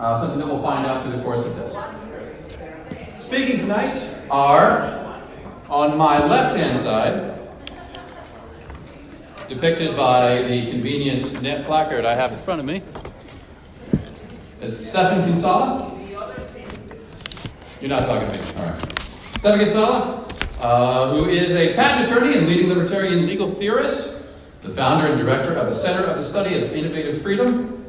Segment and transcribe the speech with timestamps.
[0.00, 1.74] uh, something that we'll find out through the course of this.
[3.24, 3.96] Speaking tonight
[4.30, 5.20] are,
[5.68, 7.38] on my left hand side,
[9.48, 12.82] depicted by the convenient net placard I have in front of me,
[14.60, 15.94] is Stephan Kinsella.
[17.80, 18.60] You're not talking to me.
[18.60, 19.00] All right.
[19.38, 20.26] Stephan Kinsella,
[20.60, 24.16] uh, who is a patent attorney and leading libertarian legal theorist,
[24.62, 27.86] the founder and director of the Center of the Study of Innovative Freedom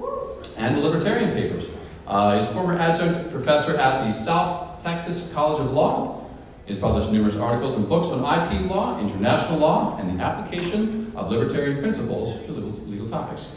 [0.57, 1.68] and the Libertarian Papers.
[2.09, 6.27] Uh, he's a former adjunct professor at the South Texas College of Law.
[6.65, 11.29] He's published numerous articles and books on IP law, international law, and the application of
[11.29, 13.51] libertarian principles to legal, legal topics.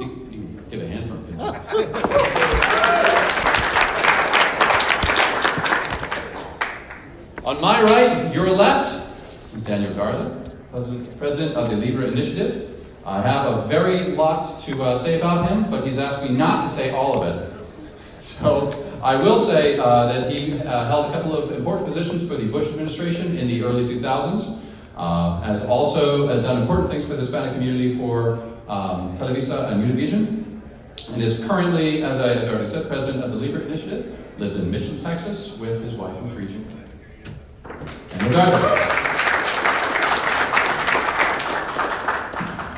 [0.00, 1.40] You, you can give a hand for him.
[7.44, 9.02] On my right, your left,
[9.54, 10.42] is Daniel Garza,
[11.18, 12.73] president of the Libre Initiative.
[13.06, 16.62] I have a very lot to uh, say about him, but he's asked me not
[16.62, 17.52] to say all of it.
[18.18, 18.72] So
[19.02, 22.46] I will say uh, that he uh, held a couple of important positions for the
[22.46, 24.58] Bush administration in the early 2000s,
[24.96, 29.84] uh, has also uh, done important things for the Hispanic community for um, Televisa and
[29.84, 30.62] Univision,
[31.12, 34.56] and is currently, as I, as I already said, president of the Libre Initiative, lives
[34.56, 36.80] in Mission, Texas, with his wife and three children.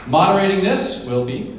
[0.06, 1.58] Moderating this will be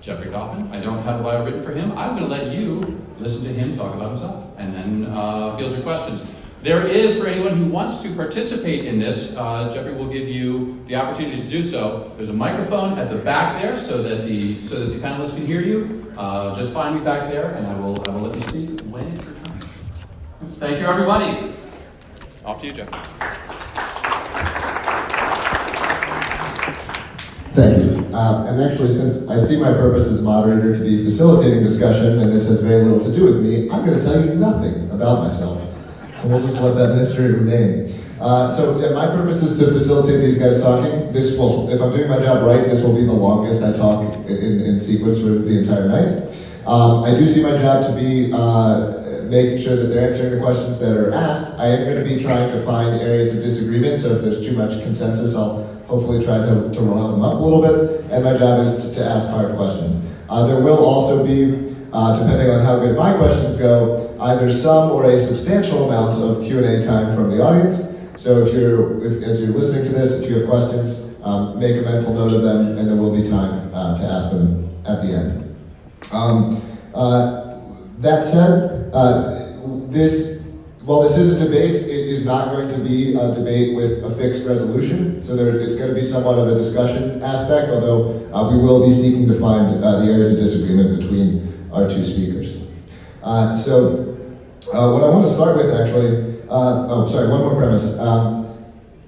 [0.00, 0.72] Jeffrey Kaufman.
[0.74, 1.96] I don't have a bio written for him.
[1.96, 5.72] I'm going to let you listen to him talk about himself and then uh, field
[5.72, 6.22] your questions.
[6.60, 10.82] There is, for anyone who wants to participate in this, uh, Jeffrey will give you
[10.88, 12.12] the opportunity to do so.
[12.16, 15.46] There's a microphone at the back there so that the so that the panelists can
[15.46, 16.12] hear you.
[16.18, 19.06] Uh, just find me back there, and I will I will let you speak when
[19.12, 19.60] it's your time.
[20.58, 21.54] Thank you, everybody.
[22.44, 23.57] Off to you, Jeff.
[27.58, 28.14] Thank you.
[28.14, 32.32] Um, and actually, since I see my purpose as moderator to be facilitating discussion, and
[32.32, 35.24] this has very little to do with me, I'm going to tell you nothing about
[35.24, 35.60] myself.
[36.18, 37.92] And we'll just let that mystery remain.
[38.20, 41.10] Uh, so yeah, my purpose is to facilitate these guys talking.
[41.10, 44.04] This will, if I'm doing my job right, this will be the longest I talk
[44.28, 46.30] in, in sequence for the entire night.
[46.64, 50.40] Um, I do see my job to be uh, making sure that they're answering the
[50.40, 51.58] questions that are asked.
[51.58, 54.56] I am going to be trying to find areas of disagreement, so if there's too
[54.56, 58.36] much consensus, I'll hopefully try to, to round them up a little bit, and my
[58.36, 60.04] job is to, to ask hard questions.
[60.28, 64.90] Uh, there will also be, uh, depending on how good my questions go, either some
[64.90, 67.82] or a substantial amount of Q&A time from the audience.
[68.16, 71.76] So if you're, if, as you're listening to this, if you have questions, um, make
[71.76, 75.00] a mental note of them, and there will be time uh, to ask them at
[75.00, 75.56] the end.
[76.12, 76.62] Um,
[76.94, 77.60] uh,
[77.98, 79.56] that said, uh,
[79.88, 80.37] this,
[80.88, 84.10] while this is a debate, it is not going to be a debate with a
[84.16, 85.20] fixed resolution.
[85.20, 88.86] So there, it's going to be somewhat of a discussion aspect, although uh, we will
[88.86, 92.60] be seeking to find uh, the areas of disagreement between our two speakers.
[93.22, 94.16] Uh, so
[94.72, 97.98] uh, what I want to start with, actually, uh, oh, sorry, one more premise.
[97.98, 98.56] Um,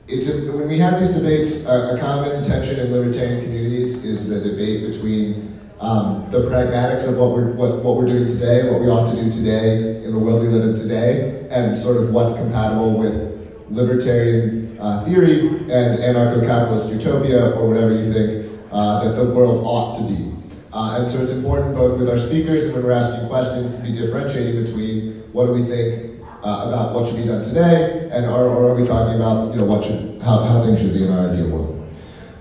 [0.07, 4.39] it's a, when we have these debates, a common tension in libertarian communities is the
[4.39, 5.50] debate between
[5.81, 9.23] um, the pragmatics of what we're, what, what we're doing today, what we ought to
[9.23, 13.31] do today in the world we live in today, and sort of what's compatible with
[13.71, 19.97] libertarian uh, theory and anarcho-capitalist utopia, or whatever you think uh, that the world ought
[19.97, 20.31] to be.
[20.73, 23.83] Uh, and so it's important both with our speakers and when we're asking questions to
[23.83, 28.27] be differentiating between what do we think uh, about what should be done today, and
[28.27, 31.05] or, or, are we talking about you know what should how, how things should be
[31.05, 31.93] in our ideal world.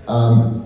[0.08, 0.59] Um,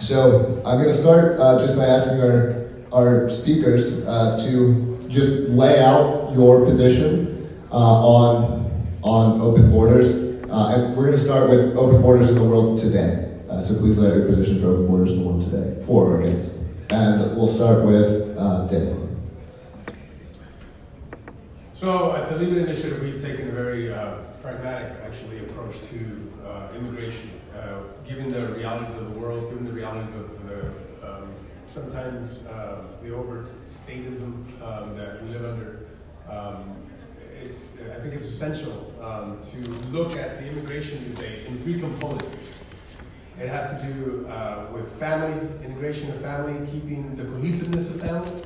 [0.00, 5.48] so I'm going to start uh, just by asking our, our speakers uh, to just
[5.48, 8.70] lay out your position uh, on,
[9.02, 10.14] on open borders.
[10.48, 13.38] Uh, and we're going to start with open borders in the world today.
[13.50, 16.12] Uh, so please lay out your position for open borders in the world today, for
[16.12, 16.54] or against.
[16.90, 19.08] And we'll start with uh, Daniel.
[21.74, 23.88] So at the Libre Initiative, we've taken a very
[24.42, 30.14] pragmatic, actually, approach to immigration uh, given the realities of the world, given the realities
[30.14, 30.72] of the
[31.06, 31.34] um,
[31.66, 35.86] sometimes uh, the over statism um, that we live under,
[36.30, 36.76] um,
[37.42, 37.60] it's,
[37.94, 39.58] I think it's essential um, to
[39.88, 42.54] look at the immigration debate in three components.
[43.40, 48.42] It has to do uh, with family, integration of family, keeping the cohesiveness of family.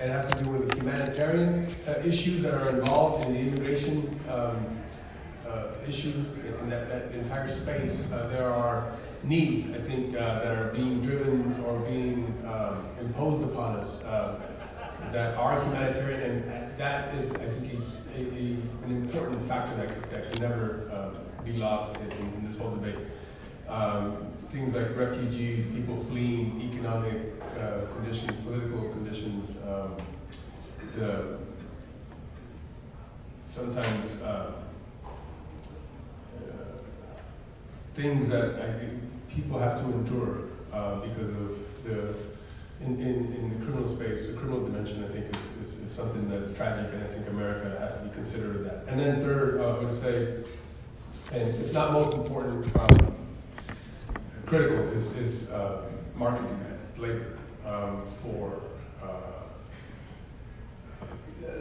[0.00, 4.20] It has to do with the humanitarian uh, issues that are involved in the immigration
[4.30, 4.78] um,
[5.48, 10.56] uh, issues in that, that entire space, uh, there are needs, I think, uh, that
[10.56, 13.98] are being driven or being um, imposed upon us
[15.12, 17.80] that are humanitarian, and that is, I think,
[18.14, 22.58] a, a, an important factor that, that can never uh, be lost in, in, this
[22.58, 22.98] whole debate.
[23.68, 29.56] Um, things like refugees, people fleeing economic uh, conditions, political conditions,
[30.96, 31.38] the
[33.48, 34.52] sometimes uh,
[37.94, 40.42] things that I think people have to endure
[40.72, 42.14] uh, because of the
[42.80, 45.24] in, in, in the criminal space, the criminal dimension, I think,
[45.62, 48.64] is, is, is, something that's tragic, and I think America has to be considerate of
[48.64, 48.84] that.
[48.86, 50.44] And then third, uh, I would say,
[51.32, 53.14] and it's not most important, um,
[54.44, 58.60] critical is, is uh, market demand, labor um, for
[59.02, 59.06] uh,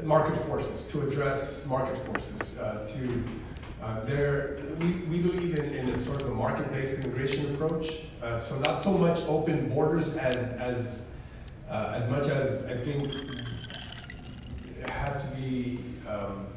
[0.03, 3.23] market forces, to address market forces, uh, to
[3.81, 7.87] uh, there, we, we believe in, in a sort of a market-based immigration approach.
[8.21, 11.01] Uh, so not so much open borders as, as,
[11.69, 13.13] uh, as much as I think
[14.79, 16.47] it has to be, um,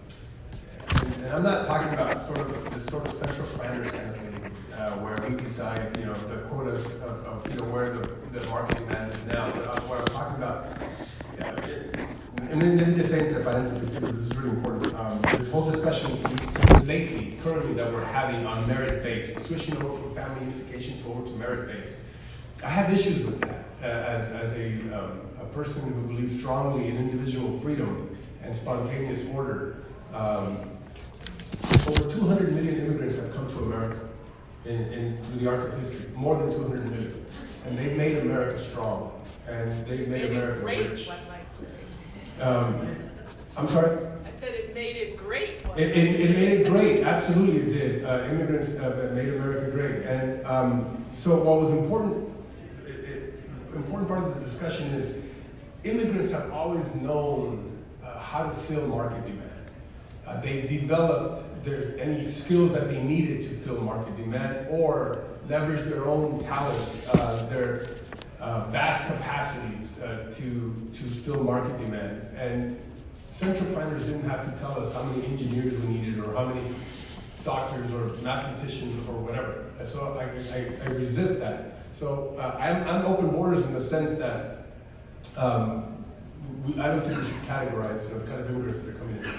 [0.89, 4.53] and, I'm not talking about sort of this sort of central planners kind of thing,
[4.77, 8.47] uh, where we decide, you know, the quotas of, of you know, where the, the
[8.47, 9.51] market demand is now.
[9.51, 10.67] But uh, what I'm talking about,
[11.39, 11.99] yeah, it,
[12.51, 14.95] and then, then just saying to the finances, this is really important.
[14.95, 16.17] Um, this whole discussion
[16.89, 21.33] lately, currently, that we're having on merit-based, switching over from family unification to over to
[21.37, 21.95] merit-based.
[22.65, 26.89] I have issues with that uh, as, as a, um, a person who believes strongly
[26.89, 29.85] in individual freedom and spontaneous order.
[30.15, 30.71] Um,
[31.87, 34.09] over 200 million immigrants have come to America
[34.65, 37.27] in, in, through the arc of history, more than 200 million.
[37.67, 39.13] And they've made America strong,
[39.47, 41.11] and they've made America rich.
[42.41, 42.97] Um,
[43.57, 43.99] I'm sorry?
[44.41, 45.57] Said it made it great.
[45.77, 48.05] It, it, it, made it great, absolutely it did.
[48.05, 50.03] Uh, immigrants uh, made America great.
[50.05, 52.33] And um, so what was important,
[52.87, 53.41] it,
[53.75, 55.25] important part of the discussion is
[55.83, 59.51] immigrants have always known uh, how to fill market demand.
[60.27, 65.85] Uh, they developed their, any skills that they needed to fill market demand or leverage
[65.89, 67.89] their own talents, uh, their
[68.41, 72.23] uh, vast capacities uh, to, to fill market demand.
[72.37, 72.79] And
[73.39, 76.75] central planners didn't have to tell us how many engineers we needed or how many
[77.45, 79.65] doctors or mathematicians or whatever.
[79.85, 81.77] So I, I, I resist that.
[81.97, 84.67] So uh, I'm, I'm open borders in the sense that
[85.37, 86.05] um,
[86.67, 89.31] we, I don't think we should categorize the kind of immigrants that are coming in.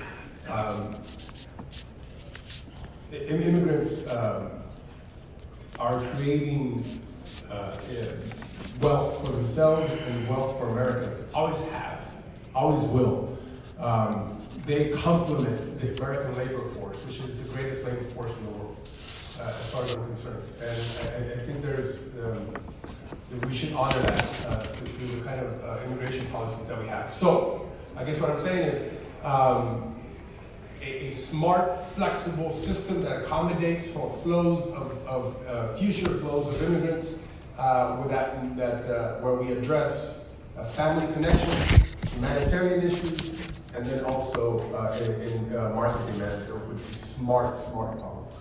[0.49, 0.95] Um,
[3.11, 4.49] immigrants um,
[5.77, 7.01] are creating
[7.51, 7.75] uh,
[8.79, 11.21] wealth for themselves and wealth for Americans.
[11.33, 11.99] Always have,
[12.55, 13.38] always will.
[13.79, 14.35] Um,
[14.65, 18.77] they complement the American labor force, which is the greatest labor force in the world,
[19.39, 20.43] uh, as far as I'm concerned.
[20.61, 22.53] And I, I think there's um,
[23.47, 27.15] we should honor that uh, through the kind of uh, immigration policies that we have.
[27.15, 28.93] So, I guess what I'm saying is.
[29.23, 29.95] Um,
[30.81, 36.63] a, a, smart, flexible system that accommodates for flows of, of uh, future flows of
[36.63, 37.07] immigrants
[37.57, 40.13] uh, that, that uh, where we address
[40.57, 43.35] uh, family connections, humanitarian issues,
[43.75, 48.37] and then also uh, in, in uh, market demand, would be smart, smart policy.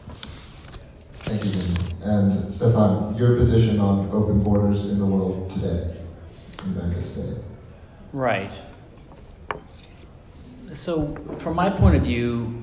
[1.21, 1.75] Thank you, Jim.
[2.03, 5.97] And Stephan, your position on open borders in the world today,
[6.65, 7.41] in the United States.
[8.13, 8.53] Right.
[10.73, 12.63] So, from my point of view,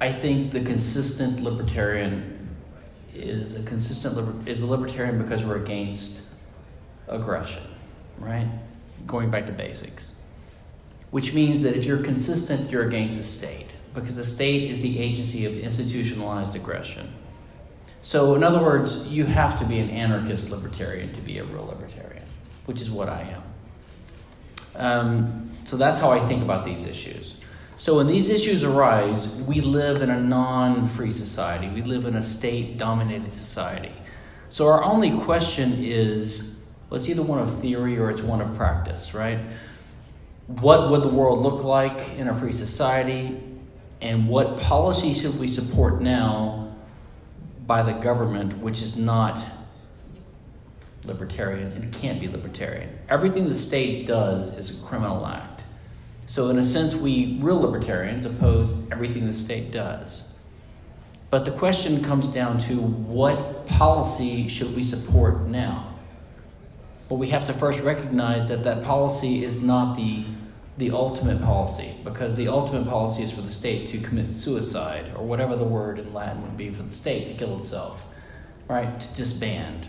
[0.00, 2.34] I think the consistent libertarian
[3.14, 6.22] is a consistent liber- is a libertarian because we're against
[7.08, 7.62] aggression,
[8.18, 8.46] right?
[9.06, 10.14] Going back to basics.
[11.10, 14.98] Which means that if you're consistent, you're against the state because the state is the
[14.98, 17.12] agency of institutionalized aggression.
[18.02, 21.66] So, in other words, you have to be an anarchist libertarian to be a real
[21.66, 22.24] libertarian,
[22.66, 23.42] which is what I am.
[24.76, 27.36] Um, so, that's how I think about these issues.
[27.78, 32.16] So when these issues arise, we live in a non free society, we live in
[32.16, 33.92] a state dominated society.
[34.48, 36.56] So our only question is
[36.90, 39.38] well, it's either one of theory or it's one of practice, right?
[40.48, 43.38] What would the world look like in a free society?
[44.00, 46.74] And what policy should we support now
[47.66, 49.44] by the government, which is not
[51.04, 52.98] libertarian and can't be libertarian?
[53.10, 55.64] Everything the state does is a criminal act.
[56.24, 60.24] So, in a sense, we real libertarians oppose everything the state does.
[61.28, 65.87] But the question comes down to what policy should we support now?
[67.08, 70.26] Well, we have to first recognize that that policy is not the,
[70.76, 75.24] the ultimate policy, because the ultimate policy is for the state to commit suicide, or
[75.24, 78.04] whatever the word in Latin would be for the state to kill itself,
[78.68, 79.00] right?
[79.00, 79.88] To disband.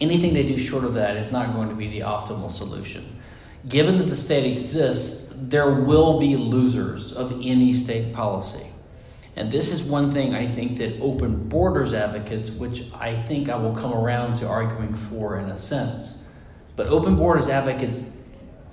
[0.00, 3.20] Anything they do short of that is not going to be the optimal solution.
[3.68, 8.71] Given that the state exists, there will be losers of any state policy.
[9.36, 13.56] And this is one thing I think that open borders advocates, which I think I
[13.56, 16.22] will come around to arguing for in a sense,
[16.76, 18.06] but open borders advocates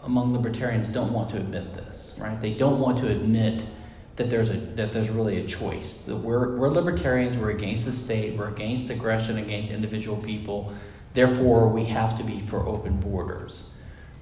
[0.03, 2.39] among libertarians don't want to admit this, right?
[2.39, 3.65] They don't want to admit
[4.15, 5.97] that there's a that there's really a choice.
[5.97, 7.37] That we're we're libertarians.
[7.37, 8.37] We're against the state.
[8.37, 10.73] We're against aggression against individual people.
[11.13, 13.69] Therefore, we have to be for open borders.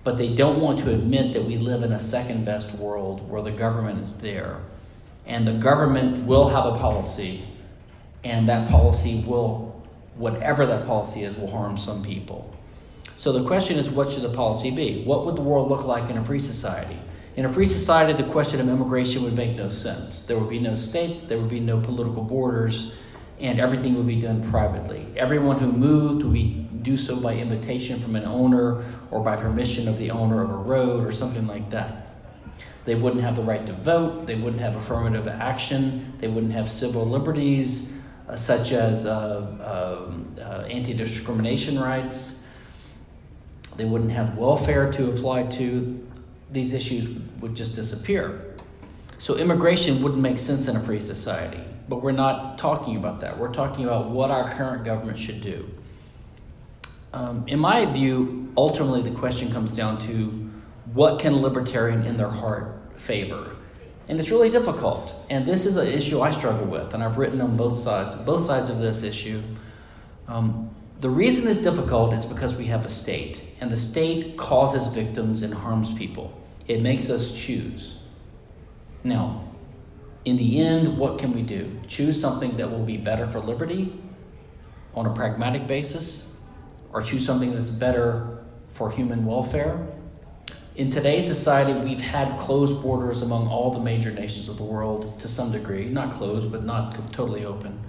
[0.04, 3.42] But they don't want to admit that we live in a second best world where
[3.42, 4.62] the government is there,
[5.28, 7.48] and the government will have a policy,
[8.24, 9.80] and that policy will,
[10.16, 12.54] whatever that policy is, will harm some people.
[13.16, 15.04] So the question is, what should the policy be?
[15.04, 16.98] What would the world look like in a free society?
[17.36, 20.24] In a free society, the question of immigration would make no sense.
[20.24, 22.94] There would be no states, there would be no political borders,
[23.40, 25.06] and everything would be done privately.
[25.16, 29.88] Everyone who moved would be, do so by invitation from an owner or by permission
[29.88, 32.07] of the owner of a road or something like that.
[32.88, 36.70] They wouldn't have the right to vote, they wouldn't have affirmative action, they wouldn't have
[36.70, 37.92] civil liberties
[38.30, 42.40] uh, such as uh, um, uh, anti discrimination rights.
[43.76, 46.08] They wouldn't have welfare to apply to.
[46.50, 47.10] These issues
[47.42, 48.56] would just disappear.
[49.18, 51.62] So immigration wouldn't make sense in a free society.
[51.90, 53.38] But we're not talking about that.
[53.38, 55.70] We're talking about what our current government should do.
[57.12, 60.50] Um, in my view, ultimately the question comes down to
[60.94, 63.56] what can libertarian in their heart favor?
[64.10, 65.16] And it's really difficult.
[65.30, 68.46] And this is an issue I struggle with, and I've written on both sides, both
[68.46, 69.42] sides of this issue.
[70.28, 74.88] Um, the reason it's difficult is because we have a state, and the state causes
[74.88, 76.34] victims and harms people.
[76.68, 77.98] It makes us choose.
[79.04, 79.44] Now,
[80.26, 81.80] in the end, what can we do?
[81.88, 84.02] Choose something that will be better for liberty
[84.94, 86.26] on a pragmatic basis,
[86.92, 89.88] or choose something that's better for human welfare?
[90.78, 95.20] In today's society, we've had closed borders among all the major nations of the world
[95.20, 95.90] to some degree.
[95.90, 97.80] Not closed, but not totally open.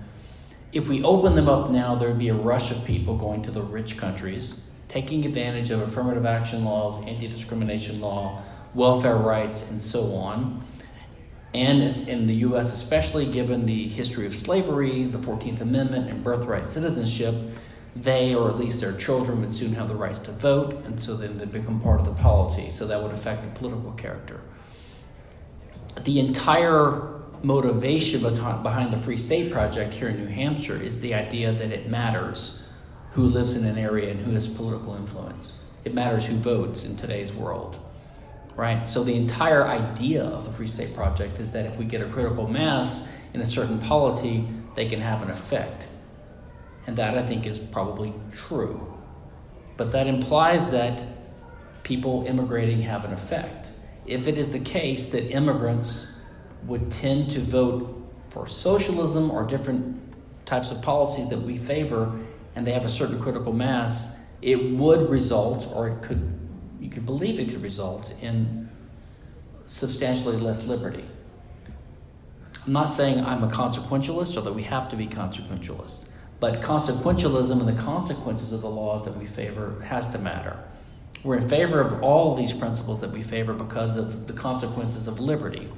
[0.72, 3.50] If we open them up now, there would be a rush of people going to
[3.50, 8.40] the rich countries, taking advantage of affirmative action laws, anti discrimination law,
[8.74, 10.64] welfare rights, and so on.
[11.52, 16.24] And it's in the U.S., especially given the history of slavery, the 14th Amendment, and
[16.24, 17.34] birthright citizenship,
[18.02, 21.16] they, or at least their children, would soon have the rights to vote, and so
[21.16, 22.70] then they'd become part of the polity.
[22.70, 24.40] So that would affect the political character.
[26.04, 31.52] The entire motivation behind the Free State Project here in New Hampshire is the idea
[31.52, 32.62] that it matters
[33.12, 35.54] who lives in an area and who has political influence.
[35.84, 37.78] It matters who votes in today's world,
[38.54, 38.86] right?
[38.86, 42.08] So the entire idea of the Free State Project is that if we get a
[42.08, 45.86] critical mass in a certain polity, they can have an effect.
[46.88, 48.80] And that I think is probably true.
[49.76, 51.04] But that implies that
[51.82, 53.72] people immigrating have an effect.
[54.06, 56.16] If it is the case that immigrants
[56.64, 57.94] would tend to vote
[58.30, 60.00] for socialism or different
[60.46, 62.10] types of policies that we favor,
[62.56, 64.08] and they have a certain critical mass,
[64.40, 66.38] it would result, or it could,
[66.80, 68.66] you could believe it could result in
[69.66, 71.04] substantially less liberty.
[72.64, 76.06] I'm not saying I'm a consequentialist or that we have to be consequentialist,
[76.40, 80.56] but consequentialism and the consequences of the laws that we favor has to matter.
[81.24, 85.18] We're in favor of all these principles that we favor because of the consequences of
[85.18, 85.68] liberty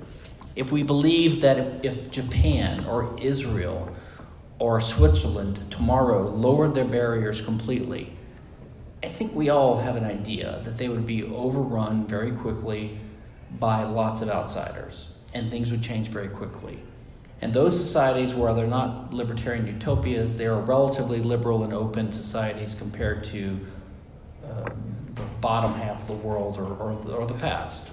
[0.57, 3.95] if we believe that if Japan or Israel
[4.59, 8.13] or Switzerland tomorrow lowered their barriers completely,
[9.03, 12.99] I think we all have an idea that they would be overrun very quickly
[13.59, 16.83] by lots of outsiders and things would change very quickly.
[17.43, 22.75] And those societies where they're not libertarian utopias, they are relatively liberal and open societies
[22.75, 23.59] compared to
[24.45, 27.93] um, the bottom half of the world or, or, or the past.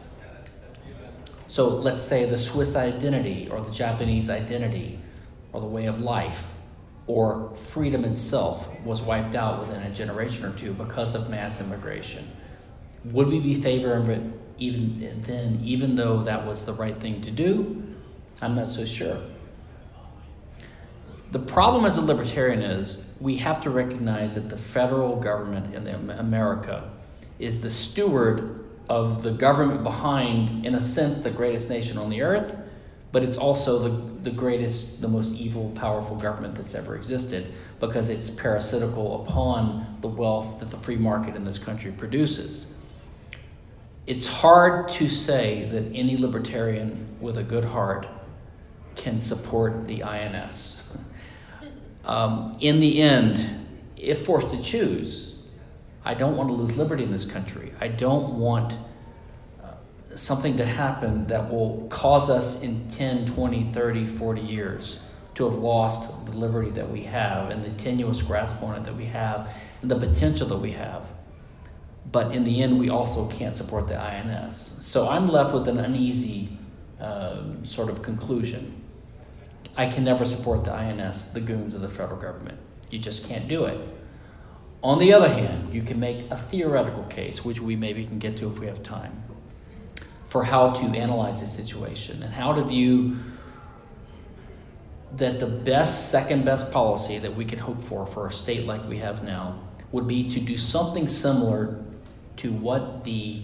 [1.47, 4.99] So let's say the Swiss identity or the Japanese identity
[5.53, 6.53] or the way of life
[7.07, 12.29] or freedom itself was wiped out within a generation or two because of mass immigration.
[13.05, 17.31] Would we be favoring it even then, even though that was the right thing to
[17.31, 17.81] do?
[18.41, 19.21] I'm not so sure.
[21.31, 25.87] The problem as a libertarian is we have to recognize that the federal government in
[26.11, 26.89] America
[27.37, 32.21] is the steward of the government behind, in a sense, the greatest nation on the
[32.21, 32.57] earth,
[33.11, 38.09] but it's also the, the greatest, the most evil, powerful government that's ever existed because
[38.09, 42.67] it's parasitical upon the wealth that the free market in this country produces.
[44.05, 48.07] It's hard to say that any libertarian with a good heart
[48.95, 50.83] can support the INS.
[52.07, 55.35] Um, in the end, if forced to choose,
[56.05, 57.73] I don't want to lose liberty in this country.
[57.81, 58.77] I don't want
[59.61, 59.73] uh,
[60.15, 64.99] something to happen that will cause us in 10, 20, 30, 40 years
[65.35, 68.95] to have lost the liberty that we have and the tenuous grasp on it that
[68.95, 69.49] we have
[69.81, 71.05] and the potential that we have.
[72.11, 74.77] but in the end, we also can't support the INS.
[74.79, 76.57] So I'm left with an uneasy
[76.99, 78.76] um, sort of conclusion.
[79.77, 82.57] I can never support the INS, the goons of the federal government.
[82.89, 83.87] You just can't do it.
[84.81, 88.37] On the other hand, you can make a theoretical case, which we maybe can get
[88.37, 89.23] to if we have time,
[90.25, 93.17] for how to analyze the situation and how to view
[95.15, 98.87] that the best, second best policy that we could hope for for a state like
[98.89, 99.59] we have now
[99.91, 101.83] would be to do something similar
[102.35, 103.41] to what the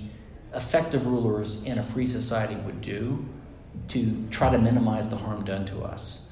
[0.54, 3.26] effective rulers in a free society would do
[3.90, 6.32] to try to minimize the harm done to us.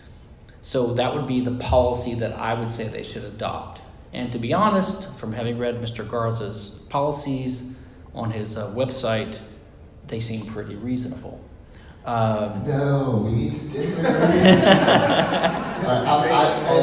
[0.61, 3.81] So that would be the policy that I would say they should adopt.
[4.13, 6.07] And to be honest, from having read Mr.
[6.07, 7.65] Garza's policies
[8.13, 9.39] on his uh, website,
[10.07, 11.39] they seem pretty reasonable.
[12.03, 14.03] Um, no, we need to disagree.
[14.09, 15.51] right,
[15.85, 16.29] I'm,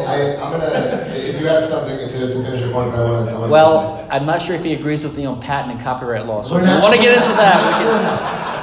[0.06, 1.12] I, am gonna.
[1.12, 3.48] If you have something to, to finish your point, I want to.
[3.48, 6.42] Well, I'm not sure if he agrees with me on patent and copyright law.
[6.42, 8.57] So if you want to get into that,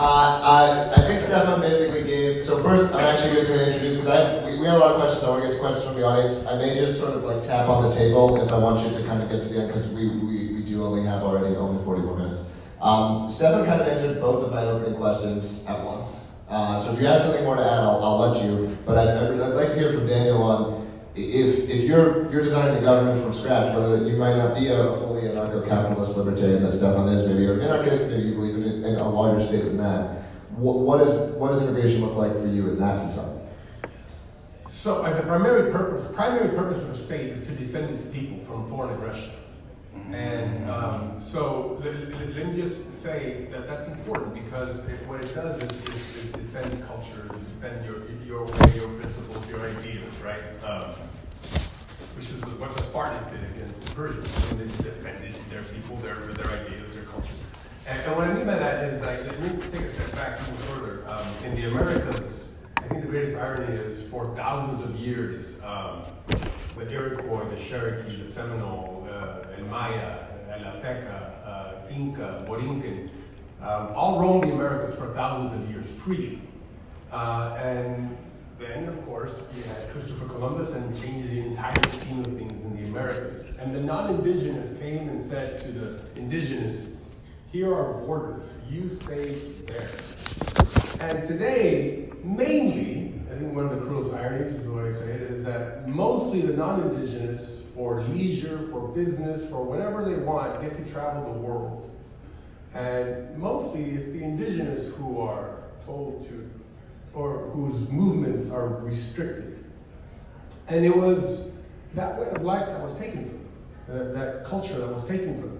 [0.00, 2.44] uh, I, I think Stephan basically gave.
[2.44, 5.00] So first, I'm actually just going to introduce because we, we have a lot of
[5.00, 5.24] questions.
[5.24, 6.46] I want to get to questions from the audience.
[6.46, 9.06] I may just sort of like tap on the table if I want you to
[9.06, 11.84] kind of get to the end because we, we, we do only have already only
[11.84, 12.40] 41 minutes.
[12.80, 16.08] Um, Stephan kind of answered both of my opening questions at once.
[16.48, 18.76] Uh, so if you have something more to add, I'll, I'll let you.
[18.86, 22.80] But I'd, I'd, like to hear from Daniel on if, if you're, you're designing the
[22.82, 27.26] government from scratch, whether you might not be a fully anarcho-capitalist libertarian that Stephan is,
[27.26, 30.22] maybe you're an anarchist, maybe you believe in, in a larger state than that.
[30.56, 33.38] What, what, is, what does immigration look like for you in that society?
[34.70, 38.42] So uh, the primary purpose, primary purpose of a state is to defend its people
[38.44, 39.30] from foreign aggression.
[40.12, 45.62] And um, so let, me just say that that's important because it, what it does
[45.62, 47.28] is, is, is defend culture,
[47.60, 50.42] defend your, your way, your principles, your ideas, right?
[50.64, 50.94] Um,
[52.16, 54.28] which is what the Spartans did against the Persians.
[54.50, 57.28] When they defended their people, their, their ideas, their culture.
[57.86, 60.40] And, and, what I mean by that is, like, let me take a step back
[60.40, 61.08] even further.
[61.08, 62.44] Um, in the Americas,
[62.76, 66.02] I think the greatest irony is for thousands of years, um,
[66.76, 73.10] the Iroquois, the Cherokee, the Seminole, uh, El Maya, El Azteca, uh, Inca, Borinquen,
[73.60, 76.46] um, all roamed the Americas for thousands of years, treating.
[77.12, 78.16] Uh, and
[78.60, 82.82] then, of course, you had Christopher Columbus and changed the entire scheme of things in
[82.82, 83.46] the Americas.
[83.58, 86.88] And the non-indigenous came and said to the indigenous,
[87.50, 89.34] here are borders, you stay
[89.66, 89.88] there.
[91.00, 95.10] And today, mainly, I think one of the cruelest ironies is the way I say
[95.10, 100.76] it, is that mostly the non-indigenous, for leisure, for business, for whatever they want, get
[100.84, 101.90] to travel the world.
[102.74, 106.50] And mostly it's the indigenous who are told to,
[107.14, 109.64] or whose movements are restricted.
[110.68, 111.48] And it was
[111.94, 113.46] that way of life that was taken
[113.86, 115.56] from them, that culture that was taken from them.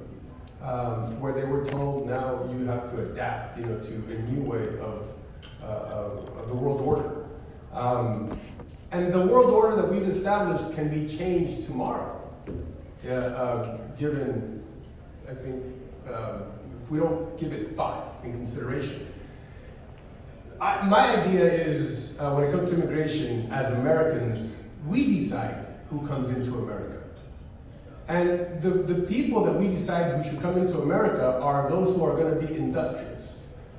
[0.63, 4.43] Um, where they were told now you have to adapt, you know, to a new
[4.43, 5.07] way of,
[5.63, 7.25] uh, of, the world order.
[7.73, 8.39] Um,
[8.93, 12.21] and the world order that we've established can be changed tomorrow,
[13.09, 14.63] uh, given,
[15.27, 15.65] I think,
[16.07, 16.41] uh,
[16.83, 19.07] if we don't give it thought and consideration.
[20.61, 24.55] I, my idea is uh, when it comes to immigration, as Americans,
[24.87, 27.03] we decide who comes into America.
[28.09, 32.05] And the, the people that we decide who should come into America are those who
[32.05, 33.11] are going to be industrious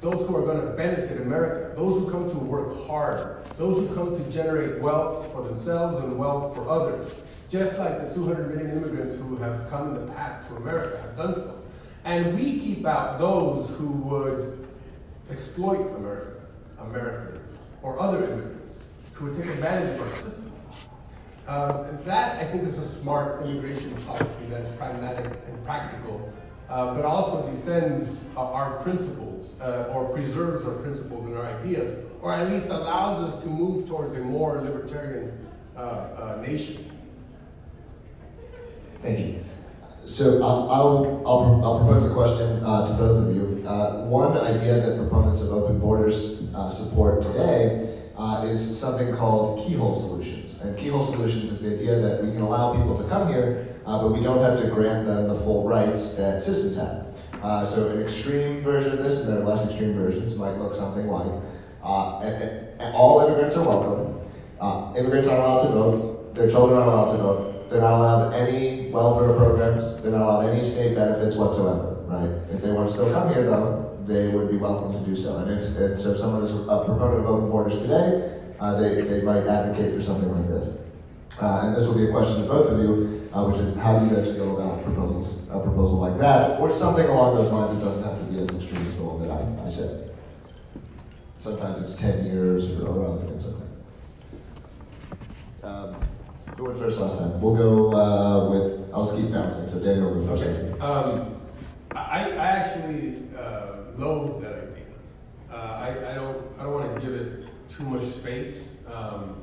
[0.01, 3.95] those who are going to benefit America, those who come to work hard, those who
[3.95, 8.77] come to generate wealth for themselves and wealth for others, just like the 200 million
[8.77, 11.61] immigrants who have come in the past to America have done so.
[12.03, 14.67] And we keep out those who would
[15.29, 16.30] exploit America,
[16.89, 18.79] Americans, or other immigrants
[19.13, 20.51] who would take advantage of our system.
[21.47, 26.31] Um, that, I think, is a smart immigration policy that's pragmatic and practical
[26.71, 31.97] uh, but also defends uh, our principles uh, or preserves our principles and our ideas,
[32.21, 36.89] or at least allows us to move towards a more libertarian uh, uh, nation.
[39.01, 39.43] Thank you.
[40.05, 43.41] So I'll, I'll, I'll, I'll propose a question to both of you.
[44.07, 47.99] one idea that proponents of open borders support today
[48.43, 50.59] is something called keyhole solutions.
[50.61, 54.01] And keyhole solutions is the idea that we can allow people to come here uh,
[54.01, 57.07] but we don't have to grant them the full rights that citizens have.
[57.41, 61.07] Uh, so an extreme version of this, and then less extreme versions might look something
[61.07, 61.41] like,
[61.83, 62.43] uh, and,
[62.79, 64.19] and all immigrants are welcome.
[64.59, 66.35] Uh, immigrants aren't allowed to vote.
[66.35, 67.50] Their children aren't allowed to vote.
[67.71, 70.01] They're not allowed any welfare programs.
[70.01, 72.29] They're not allowed any state benefits whatsoever, right?
[72.53, 75.37] If they want to still come here, though, they would be welcome to do so.
[75.37, 78.99] And if, and so if someone is a proponent of open borders today, uh, they,
[78.99, 80.75] they might advocate for something like this.
[81.41, 83.97] Uh, and this will be a question to both of you, uh, which is how
[83.97, 87.71] do you guys feel about proposals, a proposal like that, or something along those lines?
[87.71, 90.11] It doesn't have to be as extreme as the one that I, I said.
[91.37, 93.55] Sometimes it's 10 years or, or other things like
[95.61, 95.67] that.
[95.67, 95.95] Um,
[96.61, 97.41] who went first last time?
[97.41, 99.67] We'll go uh, with, I'll just keep bouncing.
[99.69, 100.61] So Daniel will go first.
[100.61, 100.79] Okay.
[100.79, 101.41] Um,
[101.91, 104.85] I, I actually uh, loathe that idea.
[105.51, 108.69] Uh, I, I don't, I don't want to give it too much space.
[108.87, 109.37] Um,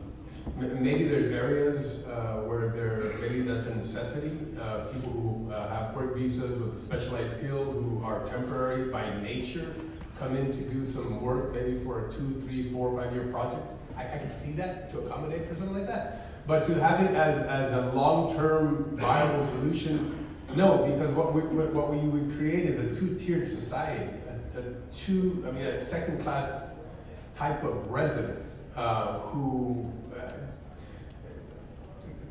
[0.57, 4.39] maybe there's areas uh, where there, maybe that's a necessity.
[4.61, 9.75] Uh, people who uh, have work visas with specialized skills who are temporary by nature
[10.19, 13.63] come in to do some work, maybe for a two, three, four, five year project.
[13.97, 16.28] I, I can see that to accommodate for something like that.
[16.49, 21.43] But to have it as, as a long term viable solution, no, because what we,
[21.43, 24.11] what we would create is a two tiered society,
[24.57, 24.63] a, a
[24.95, 26.71] two, I mean, a second class
[27.37, 28.43] type of resident
[28.77, 30.33] uh, who, uh,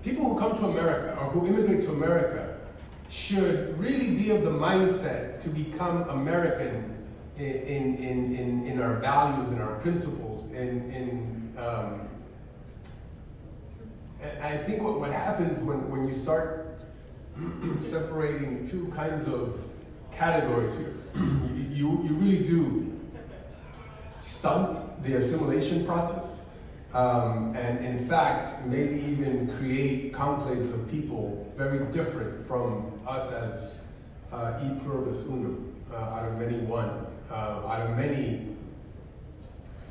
[0.03, 2.57] people who come to America or who immigrate to America
[3.09, 7.05] should really be of the mindset to become American
[7.37, 10.51] in, in, in, in our values and our principles.
[10.53, 12.07] In, in, um,
[14.21, 16.81] and I think what, what happens when, when you start
[17.79, 19.59] separating two kinds of
[20.11, 22.99] categories here, you, you really do
[24.21, 26.37] stunt the assimilation process.
[26.93, 33.75] Um, and in fact, maybe even create conclaves of people very different from us as
[34.31, 38.55] uh, e pluribus unum, uh, out of many one, uh, out of many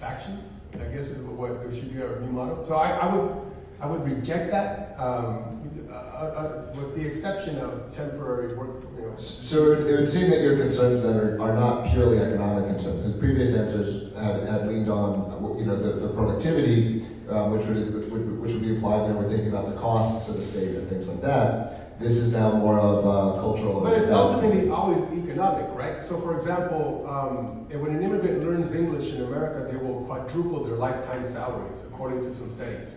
[0.01, 2.65] factions, I guess is what it should be our new motto.
[2.67, 3.45] So I, I would
[3.81, 8.83] I would reject that, um, uh, uh, with the exception of temporary work.
[8.97, 9.15] You know.
[9.19, 13.05] So it would, seem that your concerns then are, are not purely economic concerns.
[13.05, 18.11] His previous answers had, had leaned on, you know, the, the productivity, um, which would,
[18.11, 20.89] would, which would be applied when we're thinking about the costs to the state and
[20.89, 21.99] things like that.
[21.99, 23.81] This is now more of a cultural.
[23.81, 26.05] But it's ultimately always economic, right?
[26.05, 30.77] So, for example, um, when an immigrant learns English in America, they will quadruple their
[30.77, 32.89] lifetime salaries, according to some studies.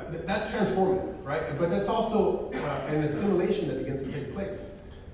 [0.00, 1.58] Uh, th- That's transformative, right?
[1.58, 4.58] But that's also uh, an assimilation that begins to take place,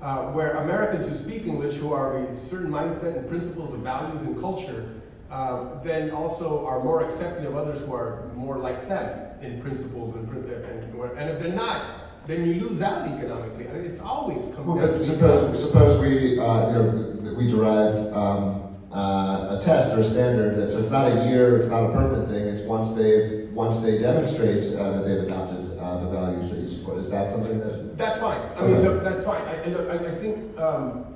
[0.02, 4.22] uh, where Americans who speak English, who are a certain mindset and principles and values
[4.22, 4.88] and culture,
[5.30, 10.14] uh, then also are more accepting of others who are more like them in principles
[10.14, 13.68] and, prin- and, and if they're not, then you lose out economically.
[13.68, 18.12] I mean, It's always comes Well, but suppose, suppose we, uh, you know, we derive
[18.12, 21.90] um, uh, a test or a standard that, so it's not a year, it's not
[21.90, 26.10] a permanent thing, it's once they, once they demonstrate uh, that they've adopted uh, the
[26.10, 26.98] values that you support.
[26.98, 27.96] Is that something that?
[27.96, 28.38] That's fine.
[28.54, 29.42] I mean, look, that's fine.
[29.42, 31.06] I, look, I, I think um,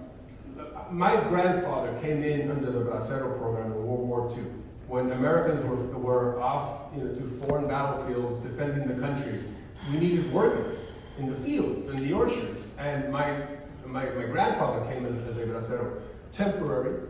[0.90, 4.44] my grandfather came in under the Bracero program in World War II.
[4.88, 9.44] When Americans were, were off you know, to foreign battlefields defending the country,
[9.90, 10.79] we needed workers
[11.18, 12.64] in the fields, in the orchards.
[12.79, 13.37] And my,
[13.85, 16.00] my, my grandfather came as, as a Bracero,
[16.33, 17.07] temporary,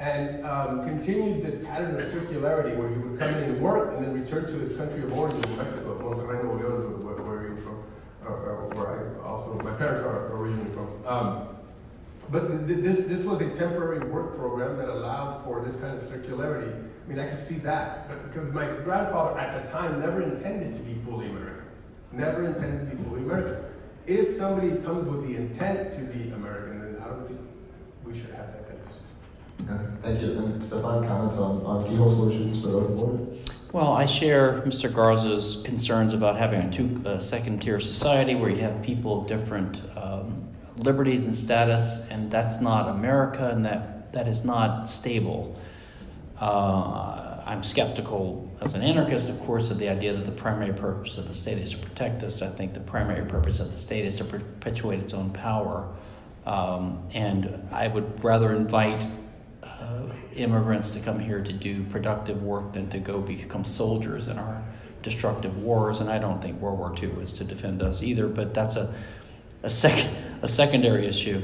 [0.00, 4.02] and um, continued this pattern of circularity where he would come in and work and
[4.02, 7.62] then return to his country of origin in Mexico, Monterrey, León, where, where he was
[7.62, 7.84] from,
[8.24, 11.06] or, or where I also, my parents are originally from.
[11.06, 11.48] Um,
[12.30, 16.02] but th- this, this was a temporary work program that allowed for this kind of
[16.04, 16.72] circularity.
[16.72, 20.76] I mean, I could see that, but because my grandfather at the time never intended
[20.76, 21.66] to be fully American,
[22.12, 23.64] never intended to be fully American.
[24.06, 27.40] If somebody comes with the intent to be American, then I don't think
[28.02, 28.69] we should have that.
[30.02, 30.32] Thank you.
[30.38, 33.24] And Stephan, comments on, on keyhole solutions for open border?
[33.72, 34.92] Well, I share Mr.
[34.92, 39.82] Garza's concerns about having a two second tier society where you have people of different
[39.96, 45.56] um, liberties and status, and that's not America, and that that is not stable.
[46.40, 51.18] Uh, I'm skeptical as an anarchist, of course, of the idea that the primary purpose
[51.18, 52.42] of the state is to protect us.
[52.42, 55.88] I think the primary purpose of the state is to perpetuate its own power.
[56.46, 59.06] Um, and I would rather invite
[60.34, 64.62] immigrants to come here to do productive work than to go become soldiers in our
[65.02, 66.00] destructive wars.
[66.00, 68.94] And I don't think World War II was to defend us either, but that's a,
[69.62, 70.08] a, sec-
[70.42, 71.42] a secondary issue.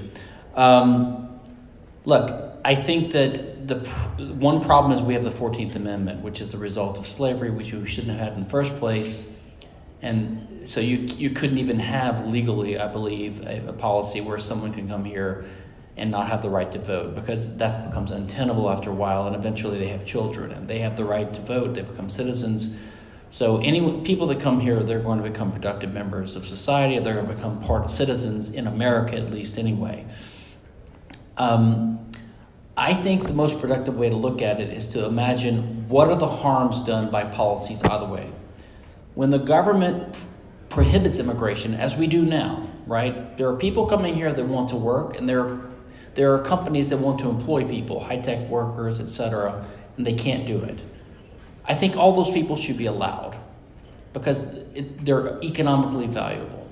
[0.55, 1.41] Um,
[2.05, 6.41] look, I think that the pr- one problem is we have the 14th Amendment, which
[6.41, 9.29] is the result of slavery, which we shouldn't have had in the first place.
[10.03, 14.73] And so you, you couldn't even have legally, I believe, a, a policy where someone
[14.73, 15.45] can come here
[15.97, 19.35] and not have the right to vote because that becomes untenable after a while and
[19.35, 22.75] eventually they have children and they have the right to vote they become citizens
[23.31, 27.15] so any people that come here they're going to become productive members of society they're
[27.15, 30.05] going to become part citizens in america at least anyway
[31.39, 31.99] um,
[32.77, 36.17] i think the most productive way to look at it is to imagine what are
[36.17, 38.31] the harms done by policies either way
[39.15, 40.15] when the government
[40.69, 43.37] prohibits immigration, as we do now, right?
[43.39, 45.61] There are people coming here that want to work, and there are,
[46.17, 49.65] there are companies that want to employ people, high tech workers, etc.,
[49.97, 50.79] and they can't do it.
[51.67, 53.39] I think all those people should be allowed
[54.13, 54.41] because
[54.75, 56.69] it, they're economically valuable.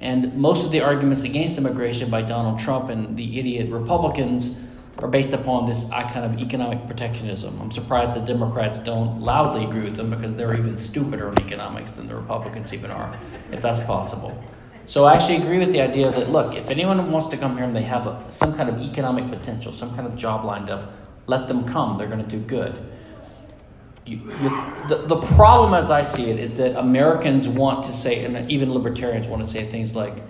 [0.00, 4.60] And most of the arguments against immigration by Donald Trump and the idiot Republicans
[4.98, 7.58] are based upon this kind of economic protectionism.
[7.60, 11.92] I'm surprised the Democrats don't loudly agree with them because they're even stupider on economics
[11.92, 13.18] than the Republicans even are,
[13.50, 14.38] if that's possible.
[14.86, 17.64] So I actually agree with the idea that look, if anyone wants to come here
[17.64, 20.92] and they have a, some kind of economic potential, some kind of job lined up,
[21.26, 21.96] let them come.
[21.96, 22.90] They're going to do good.
[24.06, 24.18] You,
[24.88, 28.72] the, the problem, as I see it, is that Americans want to say, and even
[28.74, 30.22] libertarians want to say things like,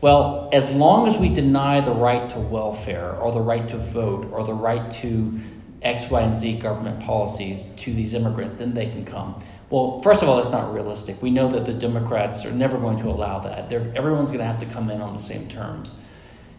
[0.00, 4.28] well, as long as we deny the right to welfare or the right to vote
[4.32, 5.38] or the right to
[5.82, 9.38] X, Y, and Z government policies to these immigrants, then they can come.
[9.70, 11.20] Well, first of all, that's not realistic.
[11.20, 13.68] We know that the Democrats are never going to allow that.
[13.68, 15.94] They're, everyone's going to have to come in on the same terms.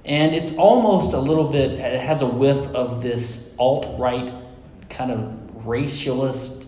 [0.05, 4.31] And it's almost a little bit, it has a whiff of this alt right
[4.89, 5.19] kind of
[5.65, 6.67] racialist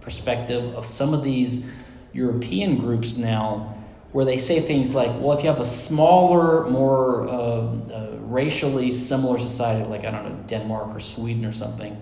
[0.00, 1.64] perspective of some of these
[2.12, 3.74] European groups now
[4.12, 8.90] where they say things like, well, if you have a smaller, more uh, uh, racially
[8.90, 12.00] similar society, like, I don't know, Denmark or Sweden or something,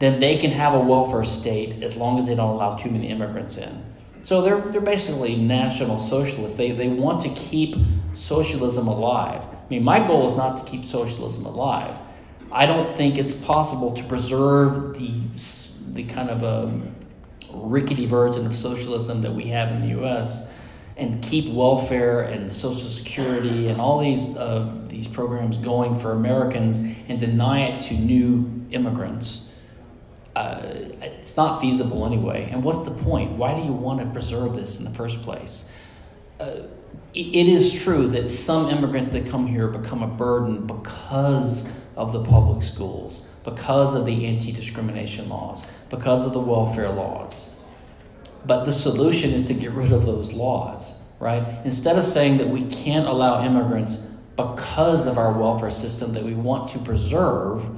[0.00, 3.08] then they can have a welfare state as long as they don't allow too many
[3.08, 3.84] immigrants in.
[4.22, 6.56] So they're, they're basically national socialists.
[6.56, 7.76] They, they want to keep
[8.12, 9.42] socialism alive.
[9.42, 11.98] I mean, my goal is not to keep socialism alive.
[12.50, 15.12] I don't think it's possible to preserve the,
[15.92, 16.94] the kind of um,
[17.52, 20.48] rickety version of socialism that we have in the US
[20.96, 26.80] and keep welfare and Social Security and all these uh, these programs going for Americans
[26.80, 29.46] and deny it to new immigrants.
[30.40, 32.48] Uh, it's not feasible anyway.
[32.50, 33.32] And what's the point?
[33.32, 35.66] Why do you want to preserve this in the first place?
[36.40, 36.62] Uh,
[37.12, 42.24] it is true that some immigrants that come here become a burden because of the
[42.24, 47.44] public schools, because of the anti discrimination laws, because of the welfare laws.
[48.46, 51.44] But the solution is to get rid of those laws, right?
[51.66, 53.96] Instead of saying that we can't allow immigrants
[54.36, 57.68] because of our welfare system that we want to preserve,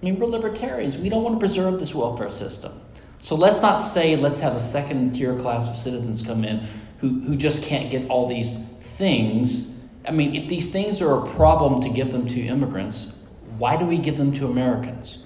[0.00, 0.96] I mean, we're libertarians.
[0.96, 2.80] We don't want to preserve this welfare system.
[3.18, 6.66] So let's not say let's have a second tier class of citizens come in
[6.98, 9.68] who, who just can't get all these things.
[10.06, 13.18] I mean, if these things are a problem to give them to immigrants,
[13.58, 15.18] why do we give them to Americans?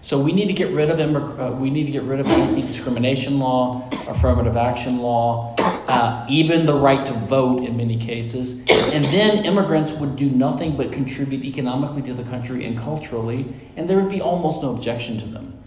[0.00, 2.26] So we need to get rid of immig- uh, we need to get rid of
[2.26, 5.49] anti-discrimination law, affirmative action law,
[5.90, 10.76] uh, even the right to vote in many cases, and then immigrants would do nothing
[10.76, 15.18] but contribute economically to the country and culturally, and there would be almost no objection
[15.18, 15.60] to them.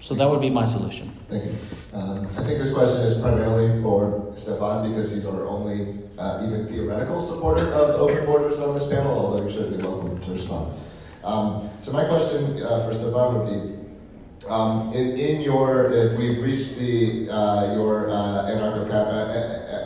[0.00, 1.08] So that would be my solution.
[1.28, 1.52] Thank you.
[1.92, 6.68] Um, I think this question is primarily for Stephan because he's our only uh, even
[6.68, 10.78] theoretical supporter of open borders on this panel, although you're certainly welcome to respond.
[11.24, 16.42] Um, so my question uh, for Stephan would be, um, in, in, your, if we've
[16.42, 18.44] reached the, uh, your uh,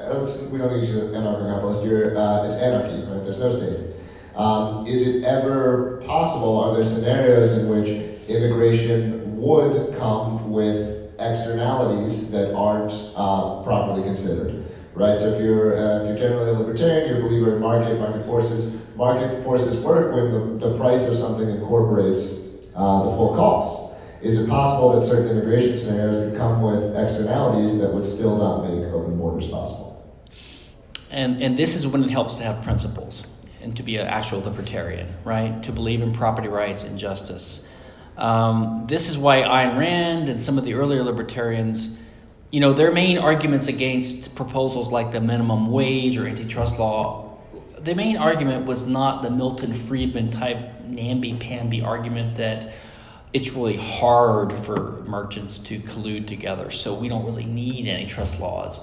[0.09, 3.25] uh, uh, uh we don't use anarcho-capitalist, you're, it's anarchy, right?
[3.25, 3.95] There's no state.
[4.35, 7.89] Um, is it ever possible, are there scenarios in which
[8.29, 12.93] immigration would come with externalities that aren't
[13.65, 14.65] properly considered?
[14.95, 18.27] Right, so if you're if you're generally a libertarian, you're a believer in market, market
[18.27, 22.33] forces, market forces work when the, the price of something incorporates
[22.75, 23.89] uh, the full cost.
[24.23, 28.65] Is it possible that certain immigration scenarios could come with externalities that would still not
[28.65, 29.88] make open borders possible?
[31.11, 33.25] And, and this is when it helps to have principles
[33.61, 35.63] and to be an actual libertarian, right?
[35.65, 37.65] To believe in property rights and justice.
[38.17, 41.97] Um, this is why Ayn Rand and some of the earlier libertarians,
[42.51, 47.29] you know, their main arguments against proposals like the minimum wage or antitrust law
[47.81, 52.73] the main argument was not the Milton Friedman type namby-pamby argument that
[53.33, 58.81] it's really hard for merchants to collude together, so we don't really need antitrust laws,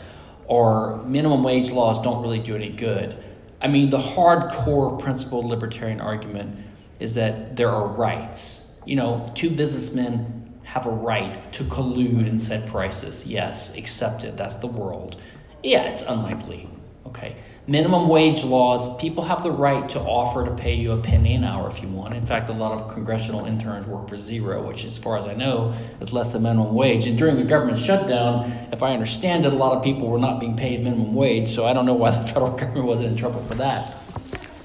[0.47, 3.23] or minimum wage laws don't really do any good.
[3.61, 6.57] I mean, the hardcore principled libertarian argument
[6.99, 8.69] is that there are rights.
[8.85, 13.25] You know, two businessmen have a right to collude and set prices.
[13.25, 14.37] Yes, accepted.
[14.37, 15.19] That's the world.
[15.63, 16.69] Yeah, it's unlikely.
[17.07, 17.35] Okay
[17.67, 21.43] minimum wage laws, people have the right to offer to pay you a penny an
[21.43, 22.13] hour if you want.
[22.13, 25.33] In fact, a lot of congressional interns work for zero, which, as far as I
[25.33, 27.07] know, is less than minimum wage.
[27.07, 30.39] And during the government shutdown, if I understand it, a lot of people were not
[30.39, 33.43] being paid minimum wage, so I don't know why the federal government wasn't in trouble
[33.43, 34.01] for that.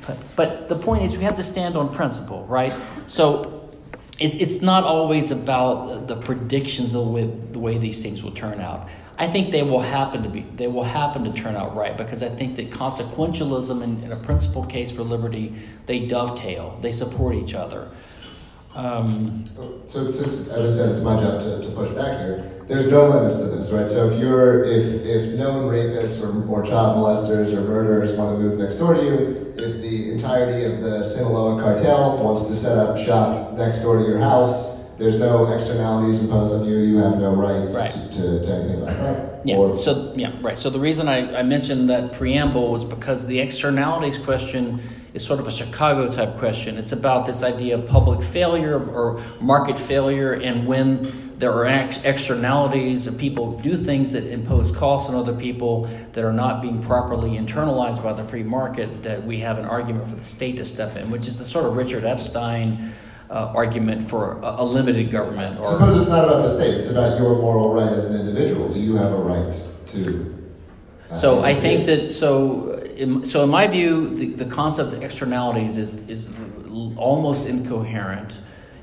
[0.06, 2.74] But, but the point is, we have to stand on principle, right?
[3.06, 3.70] So
[4.18, 8.88] it, it's not always about the predictions of the way these things will turn out.
[9.20, 12.22] I think they will happen to be they will happen to turn out right because
[12.22, 15.54] I think that consequentialism and, and a principled case for liberty
[15.84, 17.90] they dovetail they support each other.
[18.74, 19.44] Um,
[19.86, 22.64] so since, as I said, it's my job to, to push back here.
[22.66, 23.90] There's no limits to this, right?
[23.90, 28.42] So if you're if if known rapists or, or child molesters or murderers want to
[28.42, 32.78] move next door to you, if the entirety of the Sinaloa cartel wants to set
[32.78, 34.69] up shop next door to your house,
[35.00, 36.76] there's no externalities imposed on you.
[36.76, 37.90] You have no rights Right.
[37.90, 39.40] To, to, anything like that.
[39.46, 39.56] Yeah.
[39.56, 40.58] Or- So yeah, right.
[40.58, 44.82] So the reason I, I mentioned that preamble was because the externalities question
[45.14, 46.76] is sort of a Chicago type question.
[46.76, 52.02] It's about this idea of public failure or market failure, and when there are ex-
[52.04, 56.80] externalities and people do things that impose costs on other people that are not being
[56.82, 60.64] properly internalized by the free market, that we have an argument for the state to
[60.66, 62.92] step in, which is the sort of Richard Epstein.
[63.30, 66.90] Uh, argument for a, a limited government, or Suppose it's not about the state; it's
[66.90, 68.68] about your moral right as an individual.
[68.68, 69.54] Do you have a right
[69.92, 70.34] to?
[71.08, 75.04] uh, So I think that so in, so in my view, the, the concept of
[75.04, 76.28] externalities is is
[76.96, 78.40] almost incoherent,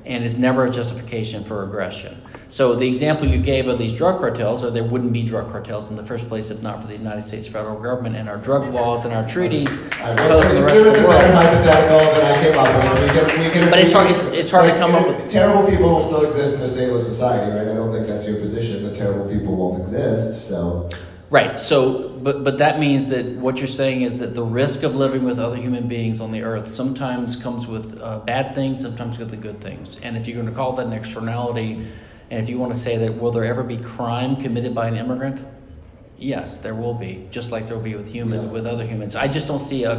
[0.08, 2.20] and is never a justification for aggression.
[2.48, 5.90] So the example you gave of these drug cartels, or there wouldn't be drug cartels
[5.90, 8.72] in the first place if not for the United States federal government and our drug
[8.72, 10.48] laws and our treaties on the rest
[10.86, 11.22] of the world.
[11.22, 13.02] hypothetical than I came up with.
[13.02, 15.68] We can, we can, But it's hard- it's- it's hard to come up with- Terrible
[15.70, 17.68] people will still exist in a stateless society, right?
[17.68, 18.84] I don't think that's your position.
[18.84, 20.48] That terrible people won't exist.
[20.48, 20.88] So
[21.30, 21.60] Right.
[21.60, 25.24] So, but but that means that what you're saying is that the risk of living
[25.24, 29.30] with other human beings on the earth sometimes comes with uh, bad things, sometimes with
[29.30, 29.98] the good things.
[30.02, 31.86] And if you're going to call that an externality,
[32.30, 34.96] and if you want to say that will there ever be crime committed by an
[34.96, 35.44] immigrant?
[36.20, 38.50] Yes, there will be, just like there will be with human Yeah.
[38.50, 39.14] with other humans.
[39.14, 39.92] I just don't see a,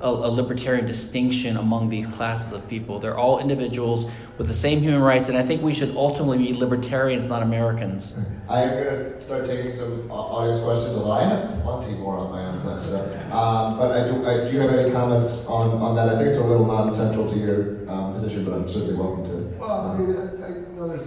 [0.00, 2.98] a, a libertarian distinction among these classes of people.
[2.98, 4.06] They're all individuals
[4.36, 8.16] with the same human rights, and I think we should ultimately be libertarians, not Americans.
[8.48, 12.46] I am gonna start taking some audience questions, although I have plenty more on my
[12.46, 12.88] own list.
[12.88, 12.98] So,
[13.30, 16.08] um, but I do, I, do you have any comments on, on that?
[16.08, 19.56] I think it's a little non-central to your um, position, but I'm certainly welcome to.
[19.56, 21.06] Well, I mean, I, I know there's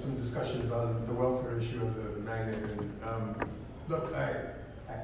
[0.00, 3.34] some discussions on the welfare issue as a magnet, and um,
[3.88, 4.54] look, I,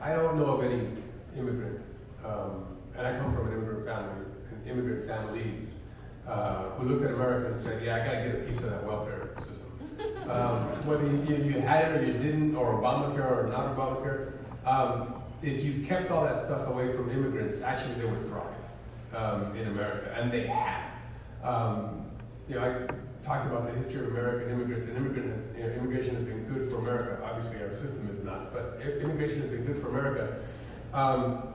[0.00, 0.88] I don't know of any
[1.36, 1.80] immigrant,
[2.24, 2.66] um,
[2.96, 5.68] and I come from an immigrant family, and immigrant families,
[6.26, 8.70] uh, who looked at America and said, "Yeah, I got to get a piece of
[8.70, 9.56] that welfare system."
[10.30, 14.32] Um, whether you, you had it or you didn't, or Obamacare or not Obamacare,
[14.64, 18.54] um, if you kept all that stuff away from immigrants, actually they would thrive
[19.12, 20.92] um, in America, and they have.
[21.42, 22.06] Um,
[22.48, 25.70] you know, I talked about the history of American immigrants, and immigrant has, you know,
[25.74, 27.22] immigration has been good for America.
[27.24, 30.40] Obviously, our system is not, but immigration has been good for America.
[30.92, 31.52] Um,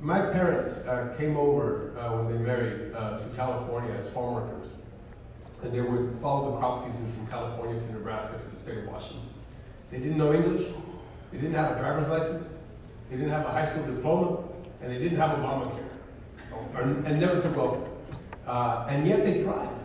[0.00, 4.70] my parents uh, came over uh, when they married uh, to California as farm workers,
[5.62, 8.86] and they would follow the crop season from California to Nebraska to the state of
[8.86, 9.28] Washington.
[9.90, 10.72] They didn't know English,
[11.32, 12.48] they didn't have a driver's license,
[13.10, 14.44] they didn't have a high school diploma,
[14.80, 15.84] and they didn't have Obamacare,
[17.06, 17.88] and never took welfare.
[18.46, 19.77] Uh, and yet they thrived.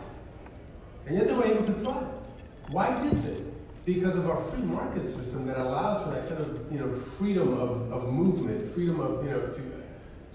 [1.06, 2.06] And yet they were able to thrive.
[2.70, 3.42] Why did they?
[3.84, 7.52] Because of our free market system that allows for that kind of you know freedom
[7.60, 9.72] of, of movement, freedom of you know to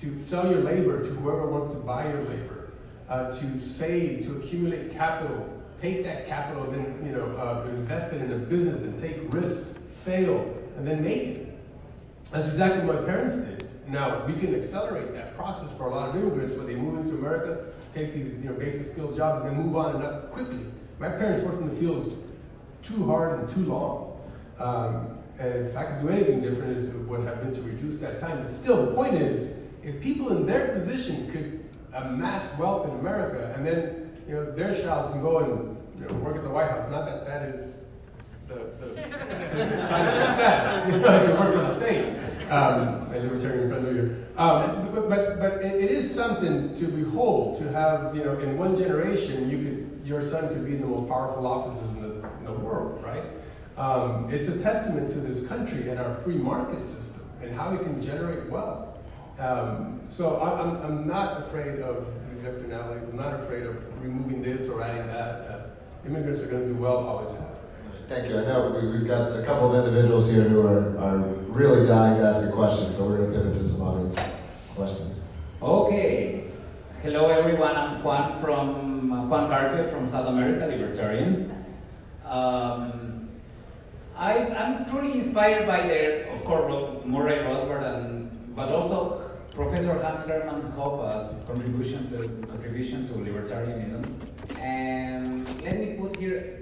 [0.02, 2.72] to sell your labor to whoever wants to buy your labor,
[3.10, 5.50] uh, to save, to accumulate capital,
[5.82, 9.74] take that capital, then you know uh, invest it in a business and take risks,
[10.04, 11.58] fail, and then make it.
[12.32, 13.68] That's exactly what my parents did.
[13.88, 17.18] Now we can accelerate that process for a lot of immigrants when they move into
[17.18, 17.66] America,
[18.00, 20.66] take these you know basic skill jobs, and then move on and up quickly.
[21.00, 22.14] My parents worked in the fields
[22.84, 24.20] too hard and too long.
[24.60, 28.00] Um, and if I could do anything different, is it would have been to reduce
[28.00, 28.44] that time.
[28.44, 33.54] But still, the point is, if people in their position could amass wealth in America,
[33.56, 36.70] and then you know their child can go and you know, work at the White
[36.70, 37.74] House, not that that is
[38.48, 42.29] the, the, the sign of success, you know, to work for the state.
[42.50, 44.26] Um, a libertarian friend of yours.
[44.36, 48.58] Um, but but, but it, it is something to behold, to have, you know, in
[48.58, 52.28] one generation, you could, your son could be in the most powerful offices in the,
[52.40, 53.24] in the world, right?
[53.78, 57.82] Um, it's a testament to this country and our free market system and how it
[57.84, 58.98] can generate wealth.
[59.38, 62.08] Um, so I, I'm, I'm not afraid of
[62.44, 63.04] externalities.
[63.10, 65.16] I'm not afraid of removing this or adding that.
[65.16, 65.62] Uh,
[66.06, 67.36] immigrants are going to do well, always.
[68.10, 68.40] Thank you.
[68.40, 71.20] I know we, we've got a couple of individuals here who are, are
[71.54, 74.16] really dying to ask a question, so we're going to pivot to some audience
[74.74, 75.16] questions.
[75.62, 76.46] Okay.
[77.04, 77.76] Hello, everyone.
[77.76, 81.64] I'm Juan from Juan Carpio from South America, libertarian.
[82.26, 83.30] Um,
[84.18, 90.26] I, I'm truly inspired by the, of course, Murray Rothbard, and but also Professor Hans
[90.26, 94.04] Hermann Hoppe's contribution to contribution to libertarianism.
[94.60, 96.59] And let me put here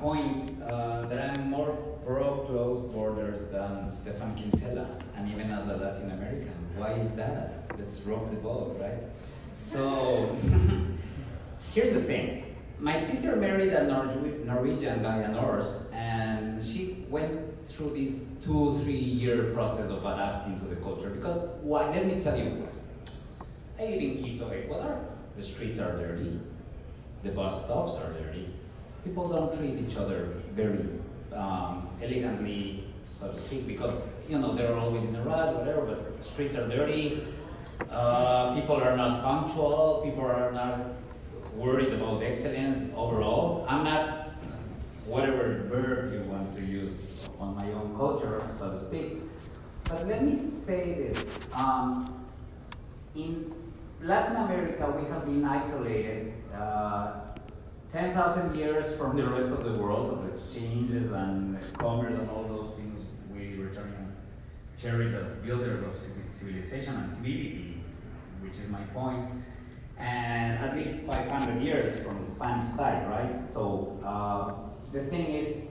[0.00, 1.72] point uh, that I'm more
[2.04, 4.86] pro closed borders than Stephan Kinsella,
[5.16, 6.52] and even as a Latin American.
[6.76, 7.70] Why is that?
[7.78, 9.02] Let's rock the boat, right?
[9.56, 10.36] So,
[11.74, 12.56] here's the thing.
[12.78, 18.78] My sister married a Nor- Norwegian guy, a Norse, and she went through this two,
[18.82, 21.10] three year process of adapting to the culture.
[21.10, 21.88] Because, why?
[21.90, 22.68] Let me tell you,
[23.78, 25.00] I live in Quito, Ecuador.
[25.36, 26.38] The streets are dirty,
[27.22, 28.48] the bus stops are dirty.
[29.06, 30.84] People don't treat each other very
[31.32, 33.94] um, elegantly, so to speak, because
[34.28, 35.86] you know they're always in a rush, whatever.
[35.86, 37.22] But streets are dirty.
[37.88, 40.02] Uh, people are not punctual.
[40.04, 40.80] People are not
[41.54, 43.64] worried about excellence overall.
[43.68, 44.30] I'm not
[45.06, 49.22] whatever verb you want to use on my own culture, so to speak.
[49.84, 52.26] But let me say this: um,
[53.14, 53.54] in
[54.02, 56.32] Latin America, we have been isolated.
[56.52, 57.20] Uh,
[57.96, 62.74] 10,000 years from the rest of the world of exchanges and commerce and all those
[62.74, 63.00] things
[63.32, 64.16] we libertarians
[64.78, 65.98] cherish as builders of
[66.30, 67.80] civilization and civility,
[68.42, 69.26] which is my point,
[69.96, 73.50] and at least 500 years from the Spanish side, right?
[73.54, 74.52] So uh,
[74.92, 75.64] the thing is,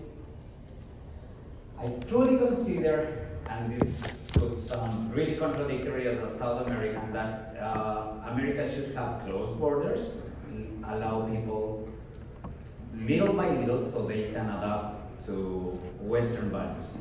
[1.79, 3.93] I truly consider, and this
[4.33, 10.23] could sound really contradictory as a South American, that uh, America should have closed borders,
[10.87, 11.84] allow people
[12.99, 16.97] little by little so they can adapt to Western values.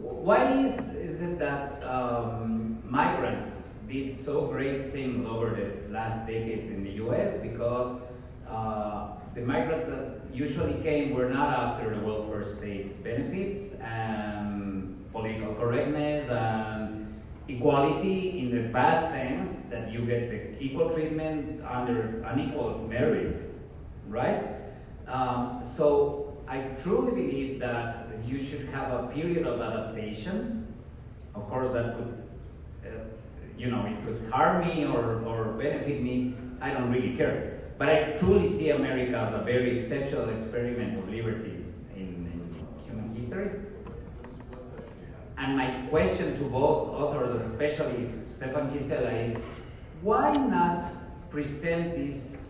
[0.00, 6.70] Why is, is it that um, migrants did so great things over the last decades
[6.70, 7.36] in the US?
[7.38, 8.00] Because
[8.48, 15.54] uh, the migrants that usually came were not after the welfare state benefits and political
[15.54, 22.86] correctness and equality in the bad sense that you get the equal treatment under unequal
[22.88, 23.36] merit,
[24.08, 24.61] right?
[25.06, 30.66] Um, so I truly believe that you should have a period of adaptation.
[31.34, 32.22] Of course, that could,
[32.84, 32.88] uh,
[33.56, 36.34] you know, it could harm me or, or benefit me.
[36.60, 37.60] I don't really care.
[37.78, 41.64] But I truly see America as a very exceptional experiment of liberty
[41.96, 43.50] in, in human history.
[45.36, 49.42] And my question to both authors, especially Stephan Kinsella, is
[50.02, 50.84] why not
[51.30, 52.41] present this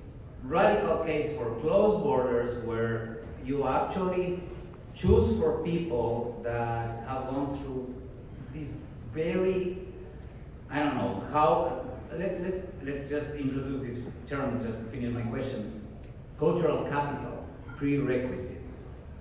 [0.44, 4.40] radical case for closed borders where you actually
[4.94, 7.94] choose for people that have gone through
[8.54, 8.78] this
[9.14, 9.78] very,
[10.70, 15.22] I don't know, how, let, let, let's just introduce this term just to finish my
[15.22, 15.80] question.
[16.38, 17.44] Cultural capital,
[17.76, 18.74] prerequisites,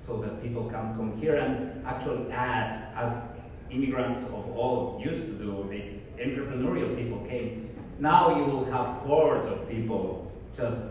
[0.04, 3.24] so that people can come here and actually add, as
[3.70, 7.70] immigrants of all used to do, the entrepreneurial people came.
[8.00, 10.82] Now you will have hordes of people just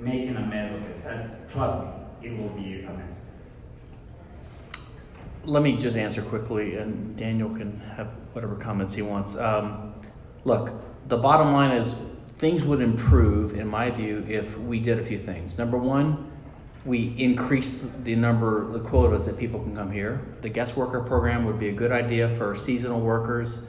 [0.00, 1.04] making a mess of it.
[1.06, 1.90] And trust me,
[2.22, 3.12] it will be a mess.
[5.44, 9.36] Let me just answer quickly, and Daniel can have whatever comments he wants.
[9.36, 9.94] Um,
[10.44, 10.72] look,
[11.08, 11.94] the bottom line is
[12.36, 15.56] things would improve, in my view, if we did a few things.
[15.56, 16.30] Number one,
[16.84, 20.20] we increase the number, the quotas that people can come here.
[20.40, 23.66] The guest worker program would be a good idea for seasonal workers.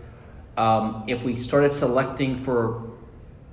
[0.58, 2.89] Um, if we started selecting for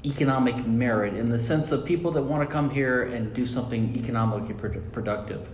[0.05, 3.97] economic merit in the sense of people that want to come here and do something
[3.97, 4.55] economically
[4.93, 5.49] productive.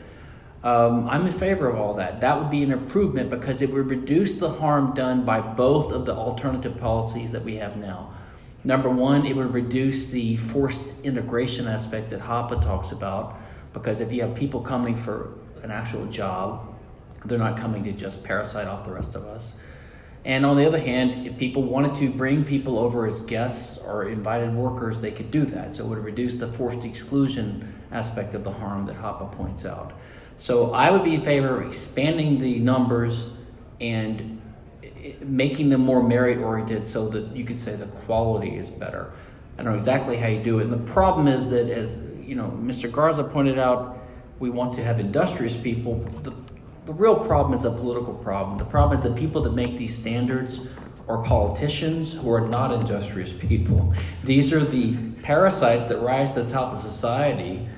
[0.65, 2.21] Um, I'm in favor of all that.
[2.21, 6.05] That would be an improvement because it would reduce the harm done by both of
[6.05, 8.15] the alternative policies that we have now.
[8.65, 13.41] Number one, it would reduce the forced integration aspect that Hoppe talks about
[13.73, 15.33] because if you have people coming for
[15.65, 16.73] an actual job,
[17.25, 19.55] they're not coming to just parasite off the rest of us.
[20.25, 24.09] And on the other hand, if people wanted to bring people over as guests or
[24.09, 25.75] invited workers, they could do that.
[25.75, 29.93] So it would reduce the forced exclusion aspect of the harm that Hoppe points out.
[30.37, 33.31] So I would be in favor of expanding the numbers
[33.81, 34.41] and
[35.21, 39.13] making them more merit oriented so that you could say the quality is better.
[39.59, 40.65] I don't know exactly how you do it.
[40.65, 42.91] And the problem is that, as you know, Mr.
[42.91, 43.99] Garza pointed out,
[44.39, 45.99] we want to have industrious people.
[46.23, 46.33] The
[46.85, 48.59] the real problem is a political problem.
[48.59, 50.61] The problem is that people that make these standards
[51.09, 53.95] are politicians who are not industrious people.
[54.25, 57.69] These are the parasites that rise to the top of society,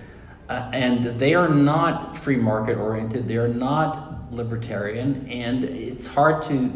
[0.48, 6.42] uh, and they are not free market oriented, they are not libertarian, and it's hard
[6.44, 6.68] to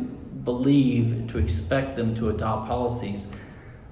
[0.45, 3.29] believe, to expect them to adopt policies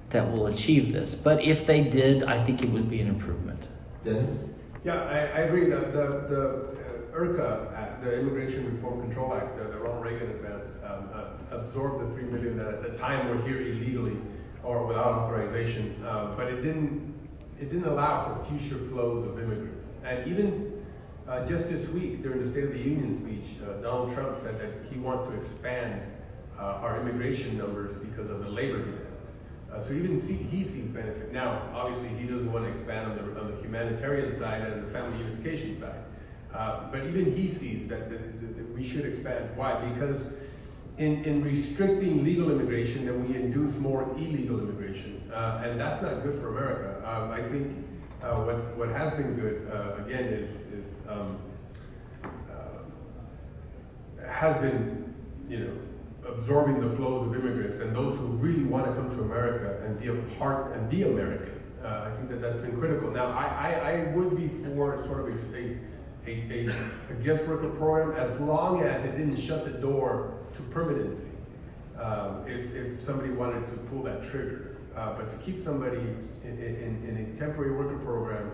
[0.09, 1.13] that will achieve this.
[1.13, 3.67] But if they did, I think it would be an improvement.
[4.83, 5.65] Yeah, I, I agree.
[5.69, 11.09] The, the, the IRCA, the Immigration Reform Control Act, uh, that Ronald Reagan advanced, um,
[11.13, 14.17] uh, absorbed the three million that at the time were here illegally
[14.63, 17.15] or without authorization, uh, but it didn't
[17.59, 19.87] it didn't allow for future flows of immigrants.
[20.03, 20.73] And even
[21.27, 24.55] Uh, just this week, during the State of the Union speech, uh, Donald Trump said
[24.61, 25.99] that he wants to expand
[26.57, 29.11] uh, our immigration numbers because of the labor demand.
[29.67, 31.33] Uh, so even see, he sees benefit.
[31.33, 34.91] Now, obviously, he doesn't want to expand on the, on the humanitarian side and the
[34.95, 35.99] family unification side.
[36.53, 38.09] Uh, but even he sees that,
[38.75, 39.55] we should expand.
[39.55, 39.73] Why?
[39.89, 40.21] Because
[40.97, 45.29] in, in restricting legal immigration, then we induce more illegal immigration.
[45.33, 47.07] Uh, and that's not good for America.
[47.07, 47.85] Um, I think
[48.23, 51.37] uh, what's, what has been good, uh, again, is, is um,
[52.23, 52.27] uh,
[54.27, 55.13] has been,
[55.47, 55.77] you know,
[56.27, 59.99] absorbing the flows of immigrants and those who really want to come to America and
[59.99, 61.53] be a part and be American.
[61.85, 63.09] I think that that's been critical.
[63.11, 65.77] Now, I, I, I would be for sort of a, a,
[66.27, 66.67] a,
[67.09, 71.29] a, guest worker program as long as it didn't shut the door to permanency.
[71.99, 74.75] Um, if, if somebody wanted to pull that trigger.
[74.95, 75.97] Uh, but to keep somebody
[76.43, 78.51] in, in, in, a temporary worker program,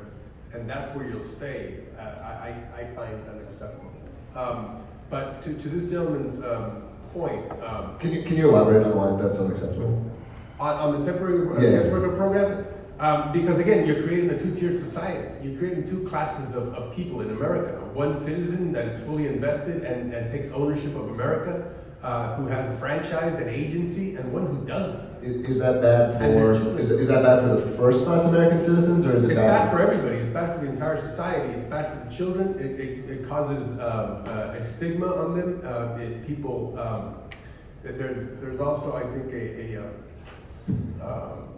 [0.54, 3.92] and that's where you'll stay, uh, I, I find unacceptable.
[4.36, 7.52] Um, but to, to this gentleman's um, point.
[7.64, 10.12] Um, can, you, can you elaborate on why that's unacceptable?
[10.60, 11.80] On, on the temporary uh, yeah.
[11.80, 12.66] guest worker program?
[13.04, 15.28] Um, because again, you're creating a two-tiered society.
[15.44, 17.84] You're creating two classes of, of people in America.
[17.94, 21.70] One citizen that is fully invested and, and takes ownership of America,
[22.02, 25.22] uh, who has a franchise and agency, and one who doesn't.
[25.22, 29.06] Is, is that bad for is, is that bad for the first class American citizens,
[29.06, 29.66] or is it it's bad?
[29.66, 30.16] bad for everybody.
[30.20, 31.56] It's bad for the entire society.
[31.56, 32.58] It's bad for the children.
[32.58, 35.62] It, it, it causes um, uh, a stigma on them.
[35.66, 36.80] Uh, it, people.
[36.80, 37.16] Um,
[37.84, 41.53] there's there's also I think a, a uh, um,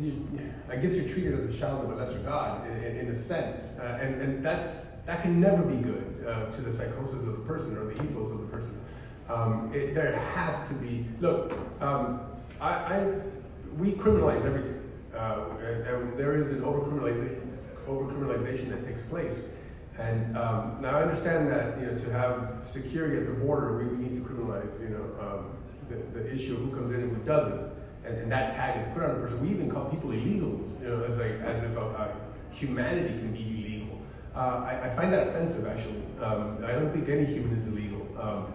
[0.00, 0.26] you,
[0.68, 3.18] I guess you're treated as a child of a lesser God in, in, in a
[3.18, 7.26] sense, uh, and and that's that can never be good uh, to the psychosis of
[7.26, 8.80] the person or the ethos of the person.
[9.28, 12.20] Um, it, there has to be, look, um,
[12.60, 13.12] I, I,
[13.78, 14.80] we criminalize everything.
[15.16, 15.44] Uh,
[16.16, 17.40] there is an overcriminalization,
[17.86, 19.34] overcriminalization that takes place.
[19.98, 23.84] And um, now I understand that you know to have security at the border, we,
[23.84, 25.50] we need to criminalize you know um,
[25.88, 27.70] the, the issue of who comes in and who doesn't,
[28.04, 29.40] and, and that tag is put on a person.
[29.40, 32.16] We even call people illegals, you know, as like as if a, a
[32.50, 34.00] humanity can be illegal.
[34.34, 36.02] Uh, I, I, find that offensive actually.
[36.20, 38.06] Um, I don't think any human is illegal.
[38.20, 38.52] Um,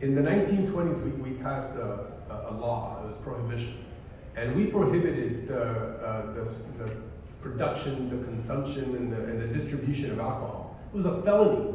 [0.00, 3.84] in the 1920s, we, we passed a, a, a law, it was prohibition.
[4.36, 6.90] And we prohibited uh, uh, the, the,
[7.40, 10.80] production, the consumption, and the, and the distribution of alcohol.
[10.92, 11.74] It was a felony.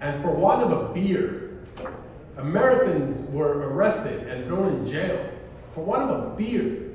[0.00, 1.58] And for want of a beer,
[2.36, 5.28] Americans were arrested and thrown in jail
[5.74, 6.92] for want of a beer.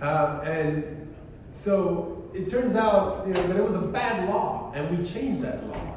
[0.00, 1.14] Uh, and
[1.52, 5.42] so it turns out you know, that it was a bad law, and we changed
[5.42, 5.94] that law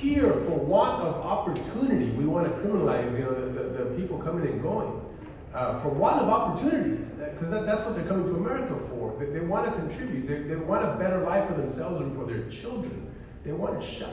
[0.00, 4.18] here, for want of opportunity, we want to criminalize, you know, the, the, the people
[4.18, 5.04] coming and going.
[5.54, 9.16] Uh, for want of opportunity, because that, that's what they're coming to America for.
[9.18, 10.28] They, they want to contribute.
[10.28, 13.10] They, they want a better life for themselves and for their children.
[13.44, 14.12] They want a shot.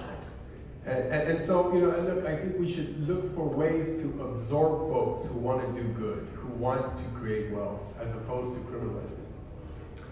[0.86, 4.22] And, and, and, so, you know, look, I think we should look for ways to
[4.22, 6.28] absorb folks who want to do good,
[6.58, 9.12] want to create wealth, as opposed to criminalizing.
[9.12, 10.04] it.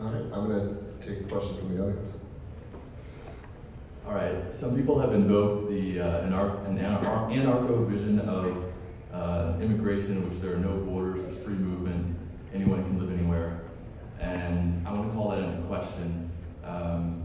[0.00, 0.68] All right, I'm going
[1.00, 2.12] to take a question from the audience.
[4.06, 8.64] All right, some people have invoked the uh, anar- an anar- anarcho vision of
[9.12, 12.16] uh, immigration in which there are no borders, there's free movement,
[12.52, 13.60] anyone can live anywhere.
[14.20, 16.30] And I want to call that into question
[16.64, 17.22] um,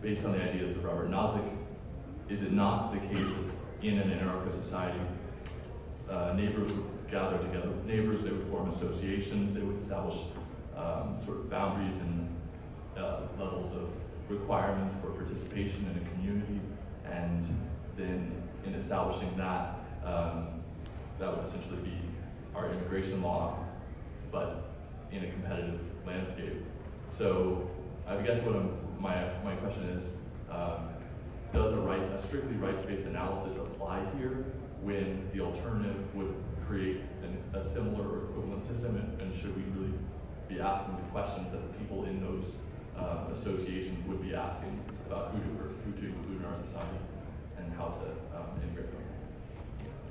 [0.00, 1.48] based on the ideas of Robert Nozick.
[2.28, 4.98] Is it not the case that in an anarcho society,
[6.08, 10.16] uh, neighbors would gather together with neighbors, they would form associations, they would establish
[10.74, 12.34] um, sort of boundaries and
[12.96, 13.90] uh, levels of
[14.28, 16.60] requirements for participation in a community,
[17.04, 17.44] and
[17.98, 18.32] then
[18.66, 20.62] in establishing that, um,
[21.18, 21.98] that would essentially be
[22.54, 23.58] our immigration law,
[24.30, 24.70] but
[25.12, 26.64] in a competitive landscape.
[27.12, 27.70] So
[28.08, 30.14] I guess what I'm, my, my question is,
[30.50, 30.88] um,
[31.52, 34.46] does a, right, a strictly rights-based analysis apply here
[34.80, 36.34] when the alternative would
[36.72, 39.92] create an, a similar or equivalent system, and, and should we really
[40.48, 42.56] be asking the questions that the people in those
[42.98, 45.48] uh, associations would be asking about who to,
[45.84, 46.96] who to include in our society
[47.58, 49.02] and how to um, integrate them.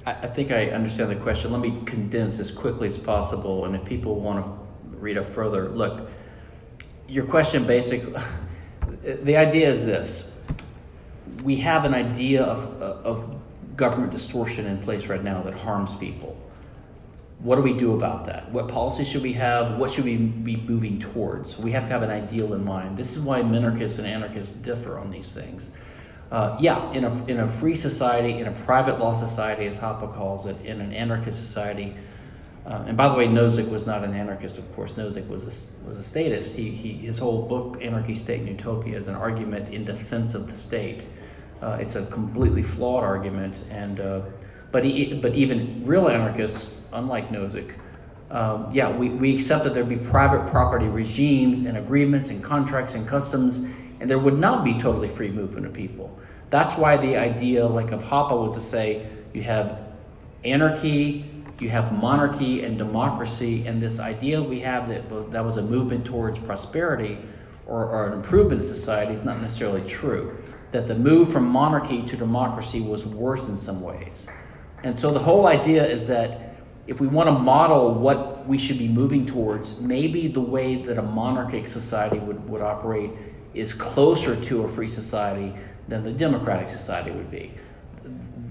[0.06, 1.52] I, I think I understand the question.
[1.52, 5.70] Let me condense as quickly as possible, and if people want to read up further,
[5.70, 6.08] look,
[7.08, 8.22] your question basically,
[9.02, 10.32] the idea is this.
[11.42, 13.42] We have an idea of, of
[13.76, 16.38] government distortion in place right now that harms people
[17.44, 18.52] what do we do about that?
[18.52, 19.78] What policy should we have?
[19.78, 21.58] What should we be moving towards?
[21.58, 22.98] We have to have an ideal in mind.
[22.98, 25.70] This is why minarchists and anarchists differ on these things.
[26.32, 30.14] Uh, yeah, in a, in a free society, in a private law society, as Hoppe
[30.14, 31.96] calls it, in an anarchist society,
[32.64, 34.92] Uh, and by the way, Nozick was not an anarchist, of course.
[34.94, 36.56] Nozick was a, was a statist.
[36.56, 40.46] He, he, his whole book, Anarchy, State, and Utopia, is an argument in defense of
[40.46, 41.02] the state.
[41.60, 44.22] Uh, it's a completely flawed argument, and uh,
[44.72, 47.76] but he, but even real anarchists, unlike Nozick,
[48.32, 52.96] um, yeah, we, we accept that there'd be private property regimes and agreements and contracts
[52.96, 53.68] and customs,
[54.00, 56.18] and there would not be totally free movement of people.
[56.50, 59.80] That's why the idea, like of Hoppe, was to say you have
[60.46, 61.26] anarchy,
[61.60, 66.06] you have monarchy and democracy, and this idea we have that that was a movement
[66.06, 67.18] towards prosperity
[67.68, 70.38] or, or an improvement in society is not necessarily true.
[70.72, 74.28] That the move from monarchy to democracy was worse in some ways.
[74.84, 76.51] And so the whole idea is that
[76.92, 80.98] if we want to model what we should be moving towards, maybe the way that
[80.98, 83.12] a monarchic society would, would operate
[83.54, 85.56] is closer to a free society
[85.88, 87.54] than the democratic society would be.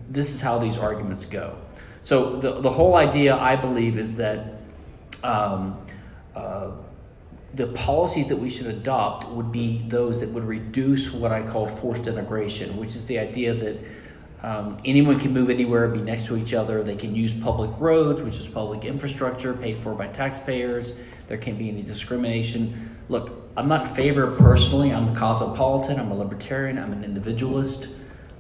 [0.09, 1.55] This is how these arguments go.
[2.01, 4.55] So, the, the whole idea, I believe, is that
[5.23, 5.79] um,
[6.35, 6.71] uh,
[7.53, 11.67] the policies that we should adopt would be those that would reduce what I call
[11.67, 13.77] forced integration, which is the idea that
[14.43, 16.83] um, anyone can move anywhere, be next to each other.
[16.83, 20.95] They can use public roads, which is public infrastructure paid for by taxpayers.
[21.29, 22.97] There can't be any discrimination.
[23.09, 24.93] Look, I'm not in favor personally.
[24.93, 26.01] I'm a cosmopolitan.
[26.01, 26.79] I'm a libertarian.
[26.79, 27.89] I'm an individualist,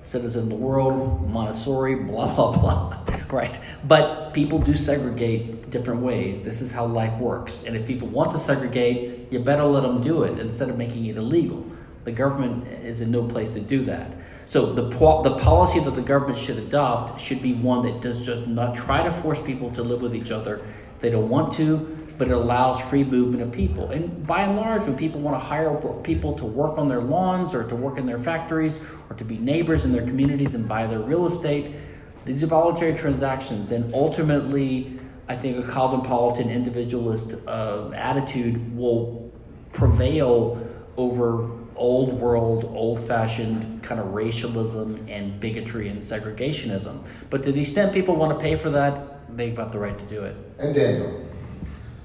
[0.02, 2.98] citizen of the world, Montessori, blah, blah, blah,
[3.30, 3.60] right?
[3.86, 6.42] But people do segregate different ways.
[6.42, 7.64] This is how life works.
[7.64, 11.06] And if people want to segregate, you better let them do it instead of making
[11.06, 11.64] it illegal.
[12.04, 14.10] The government is in no place to do that.
[14.44, 18.46] So the, the policy that the government should adopt should be one that does just
[18.46, 20.64] not try to force people to live with each other.
[21.00, 23.90] They don't want to, but it allows free movement of people.
[23.90, 27.54] And by and large, when people want to hire people to work on their lawns
[27.54, 30.86] or to work in their factories or to be neighbors in their communities and buy
[30.86, 31.76] their real estate,
[32.24, 33.72] these are voluntary transactions.
[33.72, 39.32] And ultimately, I think a cosmopolitan individualist uh, attitude will
[39.72, 40.60] prevail
[40.96, 47.04] over old world, old fashioned kind of racialism and bigotry and segregationism.
[47.30, 50.04] But to the extent people want to pay for that, they've got the right to
[50.04, 50.36] do it.
[50.58, 51.26] And Daniel.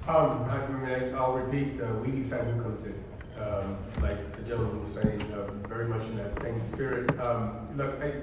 [0.08, 3.04] Um, I mean, I'll repeat, uh, we decide who comes in.
[3.42, 7.20] Um, like the gentleman was saying, uh, very much in that same spirit.
[7.20, 8.14] Um, look, I,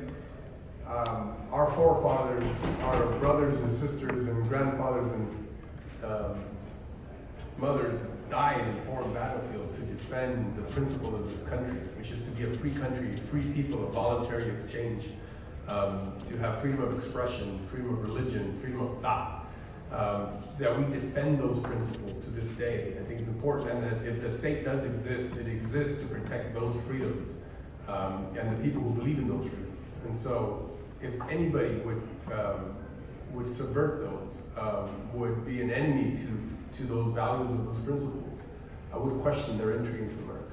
[0.91, 2.47] um, our forefathers,
[2.83, 5.49] our brothers and sisters and grandfathers and
[6.05, 6.45] um,
[7.63, 12.31] mothers died in foreign battlefields to defend the principle of this country, which is to
[12.33, 15.05] be a free country, free people, a voluntary exchange,
[15.69, 19.39] um, to have freedom of expression, freedom of religion, freedom of thought.
[19.93, 22.95] Um, that we defend those principles to this day.
[22.99, 26.55] I think it's important, and that if the state does exist, it exists to protect
[26.55, 27.29] those freedoms
[27.89, 29.79] um, and the people who believe in those freedoms.
[30.09, 30.71] And so,
[31.03, 32.03] if anybody would
[32.33, 32.75] um,
[33.33, 38.41] would subvert those, um, would be an enemy to to those values and those principles,
[38.93, 40.53] I would question their entry into America.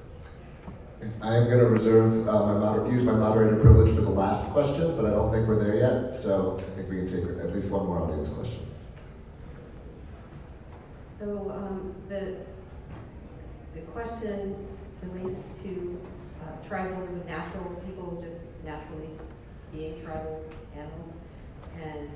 [1.21, 4.45] I am going to reserve uh, my moder- use my moderator privilege for the last
[4.51, 6.15] question, but I don't think we're there yet.
[6.15, 8.65] So I think we can take at least one more audience question.
[11.17, 12.37] So um, the
[13.75, 14.67] the question
[15.03, 16.01] relates to
[16.41, 19.09] uh, tribals of natural people just naturally
[19.71, 20.43] being tribal
[20.75, 21.13] animals,
[21.81, 22.09] and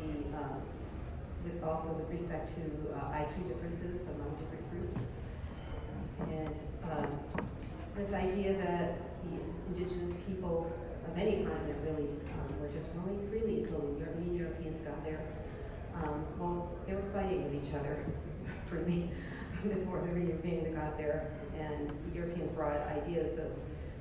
[0.00, 0.62] the um,
[1.44, 2.62] with also with respect to
[2.94, 5.04] uh, IQ differences among different groups.
[6.20, 6.54] And
[6.90, 7.18] um,
[7.96, 9.36] this idea that the
[9.68, 10.70] indigenous people
[11.06, 15.20] of any continent really um, were just roaming freely until the European Europeans got there.
[15.94, 18.04] Um, well, they were fighting with each other
[18.68, 19.10] freely
[19.62, 23.52] before the Europeans got there, and the Europeans brought ideas of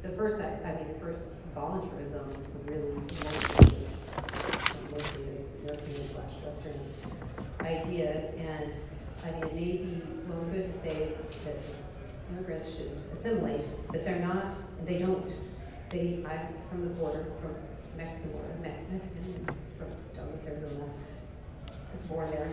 [0.02, 2.32] the first, I mean, the first voluntarism
[2.66, 2.94] really
[4.92, 6.74] European slash Western
[7.62, 8.74] idea, and
[9.24, 11.12] I mean, it may be well good to say
[11.46, 11.58] that
[12.32, 15.32] immigrants should assimilate, but they're not, they don't.
[15.90, 17.56] They, I'm from the border, from
[17.98, 19.46] Mexican border, Mex- Mexican,
[19.78, 20.86] from Douglas, Arizona,
[21.92, 22.50] was born there,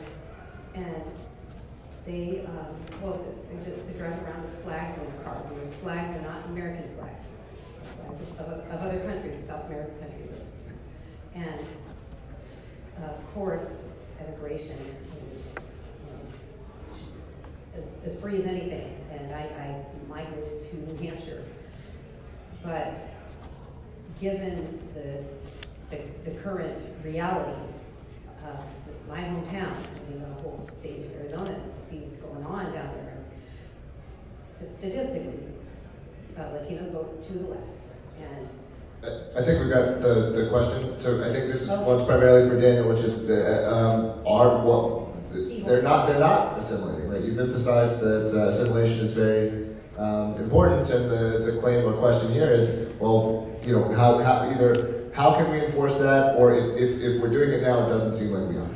[0.75, 1.03] and
[2.07, 3.25] they, um, well,
[3.65, 6.85] they, they drive around with flags in their cars, and those flags are not American
[6.97, 7.27] flags,
[7.99, 10.33] flags of, of, of other countries, of South American countries,
[11.35, 11.61] and
[13.03, 14.79] uh, of course, immigration
[17.77, 18.97] as, as free as anything.
[19.11, 21.45] And I, I migrated to New Hampshire.
[22.63, 22.95] But
[24.21, 25.23] given the,
[25.95, 27.61] the, the current reality,
[28.45, 28.57] uh,
[29.09, 33.19] my hometown, I mean, the whole state of Arizona, see what's going on down there.
[34.55, 35.39] Statistically,
[36.37, 37.77] uh, Latinos vote to the left.
[38.21, 38.49] And
[39.37, 40.99] I think we've got the, the question.
[41.01, 45.07] So I think this is one's primarily for Daniel, which is the, um, are what
[45.67, 47.23] they're not they're not assimilating, right?
[47.23, 49.67] You've emphasized that uh, assimilation is very
[49.99, 54.51] um, important, and the, the claim or question here is, well, you know, how, how
[54.51, 58.15] either how can we enforce that, or if, if we're doing it now, it doesn't
[58.15, 58.69] seem like we are.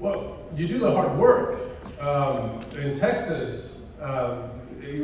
[0.00, 1.58] Well, you do the hard work.
[2.00, 4.50] Um, in Texas, um,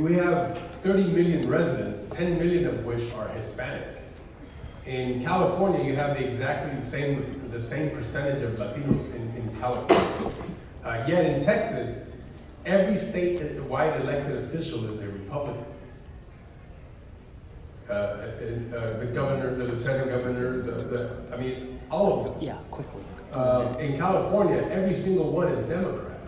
[0.03, 3.97] we have 30 million residents, 10 million of which are Hispanic.
[4.87, 9.57] In California, you have the exactly the same the same percentage of Latinos in, in
[9.61, 10.33] California.
[10.85, 11.95] Uh, yet in Texas,
[12.65, 15.65] every state-wide elected official is a Republican.
[17.89, 22.43] Uh, uh, the governor, the lieutenant governor, the, the, I mean, all of them.
[22.43, 23.03] Yeah, quickly.
[23.33, 26.19] Um, in California, every single one is Democrat.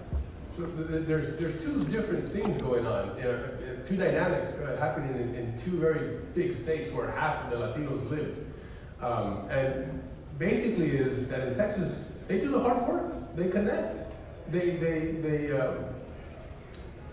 [0.57, 3.17] So th- th- there's there's two different things going on,
[3.85, 8.09] two dynamics uh, happening in, in, two very big states where half of the Latinos
[8.11, 8.37] live.
[9.01, 10.03] Um, and
[10.39, 14.01] basically, is that in Texas they do the hard work, they connect,
[14.51, 15.59] they they they.
[15.59, 15.85] Um,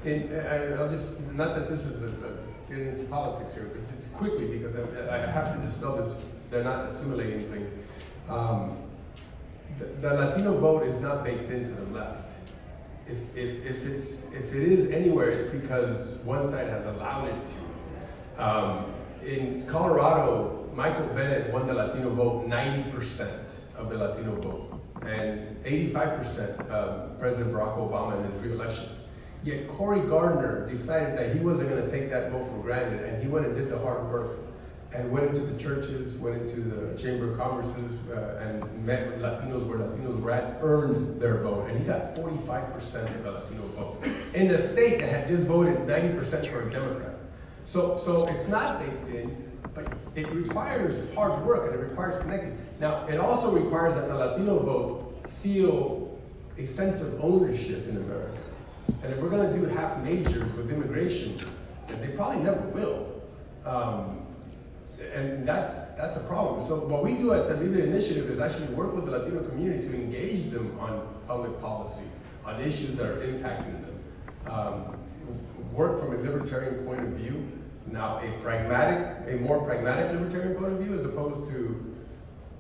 [0.06, 2.00] in, I, will just not that this is
[2.70, 6.22] getting into politics here, but quickly because I, I, have to dispel this.
[6.50, 7.72] They're not assimilating thing.
[8.30, 8.78] Um,
[9.80, 12.32] the, the Latino vote is not baked into the left.
[13.10, 17.48] If, if, if, it's, if it is anywhere, it's because one side has allowed it
[17.48, 18.44] to.
[18.44, 18.94] Um,
[19.24, 23.30] in Colorado, Michael Bennet won the Latino vote 90%
[23.78, 28.90] of the Latino vote, and 85% um, President Barack Obama in his reelection.
[29.44, 33.22] Yet Cory Gardner decided that he wasn't going to take that vote for granted, and
[33.22, 34.38] he went and did the hard work
[34.94, 39.22] and went into the churches, went into the Chamber of Commerce's, uh, and met with
[39.22, 41.68] Latinos where Latinos were at, earned their vote.
[41.70, 45.78] And he got 45% of the Latino vote in a state that had just voted
[45.80, 47.16] 90% for a Democrat.
[47.66, 52.58] So, so it's not baked in, but it requires hard work and it requires connecting.
[52.80, 56.18] Now, it also requires that the Latino vote feel
[56.58, 58.40] a sense of ownership in America.
[59.04, 61.38] And if we're going to do half measures with immigration,
[61.88, 63.22] they probably never will.
[63.66, 64.27] Um,
[65.14, 66.66] and that's that's a problem.
[66.66, 69.88] So what we do at the Libre Initiative is actually work with the Latino community
[69.88, 72.04] to engage them on public policy,
[72.46, 74.00] on issues that are impacting them.
[74.48, 74.98] Um,
[75.74, 77.48] work from a libertarian point of view.
[77.92, 81.96] Now, a pragmatic, a more pragmatic libertarian point of view, as opposed to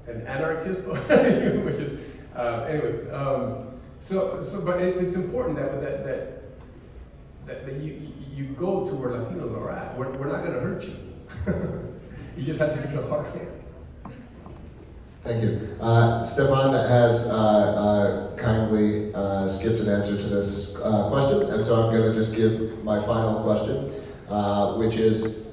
[0.07, 1.99] an anarchist point of view, which is,
[2.35, 3.11] uh, anyways.
[3.11, 3.67] Um,
[3.99, 6.43] so, so, but it, it's important that that that
[7.47, 9.97] that, that you you go to where Latinos are at.
[9.97, 11.83] We're, we're not going to hurt you.
[12.37, 13.49] You just have to do the hard work.
[15.23, 15.75] Thank you.
[15.81, 21.65] Uh, Stephan has uh, uh, kindly uh, skipped an answer to this uh, question, and
[21.65, 23.91] so I'm going to just give my final question,
[24.29, 25.47] uh, which is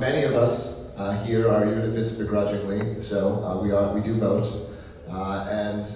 [0.00, 0.74] many of us
[1.24, 4.50] here are, even if it's begrudgingly, so we are we do vote,
[5.08, 5.86] and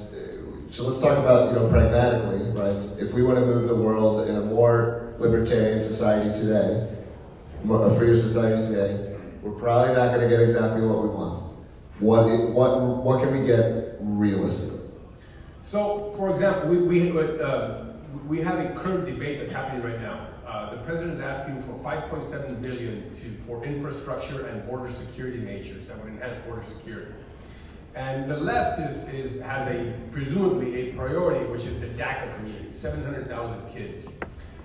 [0.71, 2.81] so let's talk about you know pragmatically, right?
[3.01, 6.95] If we want to move the world in a more libertarian society today,
[7.69, 9.08] a freer society today,
[9.49, 11.42] we're probably not going to get exactly what we want.
[12.01, 14.80] What, what, what can we get realistically?
[15.62, 17.84] So, for example, we, we, uh,
[18.26, 20.26] we have a current debate that's happening right now.
[20.46, 25.88] Uh, the president is asking for 5.7 billion to, for infrastructure and border security measures
[25.88, 27.12] that would enhance border security.
[27.94, 32.68] And the left is, is, has a presumably a priority, which is the DACA community,
[32.72, 34.07] 700,000 kids.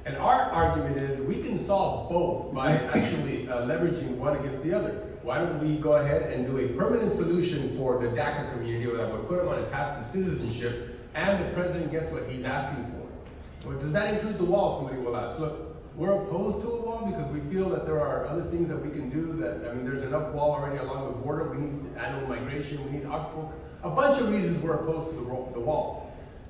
[0.06, 4.74] And our argument is we can solve both by actually uh, leveraging one against the
[4.74, 5.08] other.
[5.22, 9.10] Why don't we go ahead and do a permanent solution for the DACA community that
[9.10, 12.84] would put them on a path to citizenship, and the president gets what he's asking
[12.86, 13.70] for.
[13.70, 14.78] Well, does that include the wall?
[14.80, 15.40] Somebody will ask.
[15.40, 18.84] Look, we're opposed to a wall because we feel that there are other things that
[18.84, 19.32] we can do.
[19.40, 21.50] That I mean, there's enough wall already along the border.
[21.50, 22.84] We need animal migration.
[22.84, 26.03] We need a bunch of reasons we're opposed to the, the wall.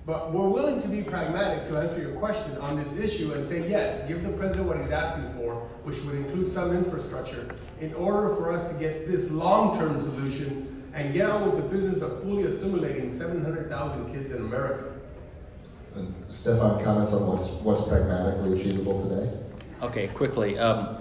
[0.05, 3.69] But we're willing to be pragmatic to answer your question on this issue and say,
[3.69, 8.35] yes, give the president what he's asking for, which would include some infrastructure, in order
[8.35, 12.43] for us to get this long-term solution and get on with the business of fully
[12.43, 14.91] assimilating 700,000 kids in America.
[15.95, 19.31] And Stephan, comments on what's, what's pragmatically achievable today?
[19.81, 20.59] Okay, quickly.
[20.59, 20.97] Um,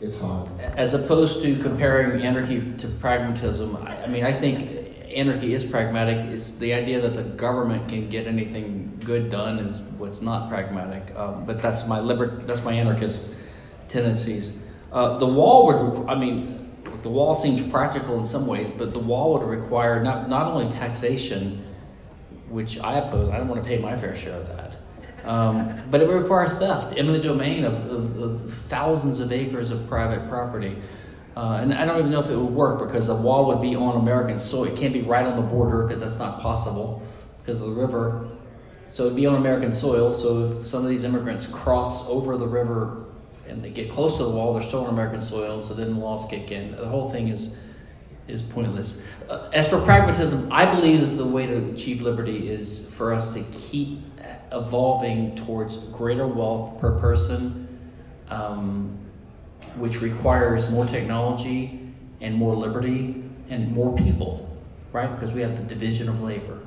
[0.00, 0.48] it's hard.
[0.60, 4.77] As opposed to comparing anarchy to pragmatism, I, I mean, I think
[5.18, 6.16] anarchy is pragmatic.
[6.32, 11.14] It's the idea that the government can get anything good done is what's not pragmatic.
[11.16, 13.28] Um, but that's my liber- that's my anarchist
[13.88, 14.56] tendencies.
[14.92, 16.70] Uh, the wall would, I mean,
[17.02, 20.70] the wall seems practical in some ways, but the wall would require not not only
[20.70, 21.64] taxation,
[22.48, 23.30] which I oppose.
[23.30, 24.76] I don't want to pay my fair share of that.
[25.24, 29.86] Um, but it would require theft, eminent domain of, of, of thousands of acres of
[29.88, 30.78] private property.
[31.38, 33.76] Uh, and I don't even know if it would work because the wall would be
[33.76, 34.64] on American soil.
[34.64, 37.00] It can't be right on the border because that's not possible.
[37.38, 38.28] because of the river.
[38.90, 40.12] So it'd be on American soil.
[40.12, 43.04] So if some of these immigrants cross over the river
[43.46, 45.60] and they get close to the wall, they're still on American soil.
[45.60, 46.72] So then the laws kick in.
[46.72, 47.54] The whole thing is
[48.26, 49.00] is pointless.
[49.28, 53.32] Uh, as for pragmatism, I believe that the way to achieve liberty is for us
[53.34, 54.00] to keep
[54.50, 57.68] evolving towards greater wealth per person,
[58.28, 58.98] um,
[59.76, 64.58] which requires more technology and more liberty and more people,
[64.92, 65.08] right?
[65.08, 66.58] Because we have the division of labor.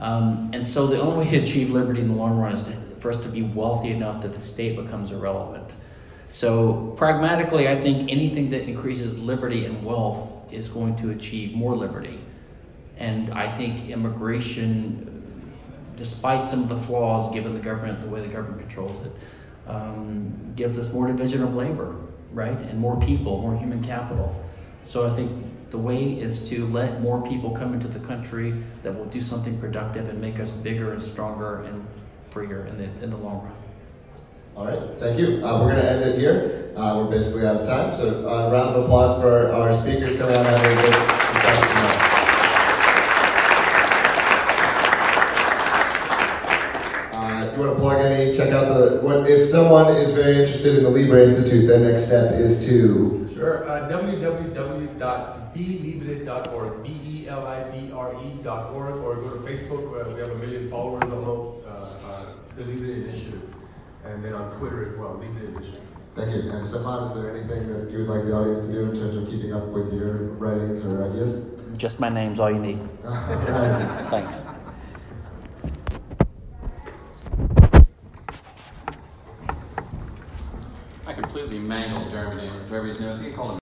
[0.00, 2.72] Um, and so the only way to achieve liberty in the long run is to,
[2.98, 5.70] for us to be wealthy enough that the state becomes irrelevant.
[6.28, 11.76] So, pragmatically, I think anything that increases liberty and wealth is going to achieve more
[11.76, 12.20] liberty.
[12.96, 15.22] And I think immigration,
[15.96, 19.12] despite some of the flaws given the government, the way the government controls it,
[19.66, 21.94] um, gives us more division of labor,
[22.32, 22.58] right?
[22.58, 24.34] And more people, more human capital.
[24.84, 28.96] So I think the way is to let more people come into the country that
[28.96, 31.86] will do something productive and make us bigger and stronger and
[32.30, 33.54] freer in the, in the long run.
[34.54, 35.44] All right, thank you.
[35.44, 36.72] Uh, we're going to end it here.
[36.76, 39.72] Uh, we're basically out of time, so a uh, round of applause for our, our
[39.72, 41.31] speakers coming out
[47.82, 48.32] plug any?
[48.34, 49.28] Check out the what?
[49.28, 53.68] If someone is very interested in the Libre Institute, the next step is to sure
[53.68, 59.84] uh, www.belibre.org, b e l i b r e.org, or go to Facebook.
[59.90, 61.66] Uh, we have a million followers almost.
[61.66, 62.24] Uh, uh,
[62.56, 63.52] the Libre Initiative
[64.04, 65.16] and then on Twitter as well.
[65.18, 65.54] Leave it in
[66.14, 66.50] Thank you.
[66.50, 69.16] And Stephan, is there anything that you would like the audience to do in terms
[69.16, 71.42] of keeping up with your writings or ideas?
[71.78, 72.78] Just my name's all you need.
[74.10, 74.44] Thanks.
[81.06, 83.08] I completely mangled Jeremy, Jeremy's name.
[83.08, 83.50] I think I called him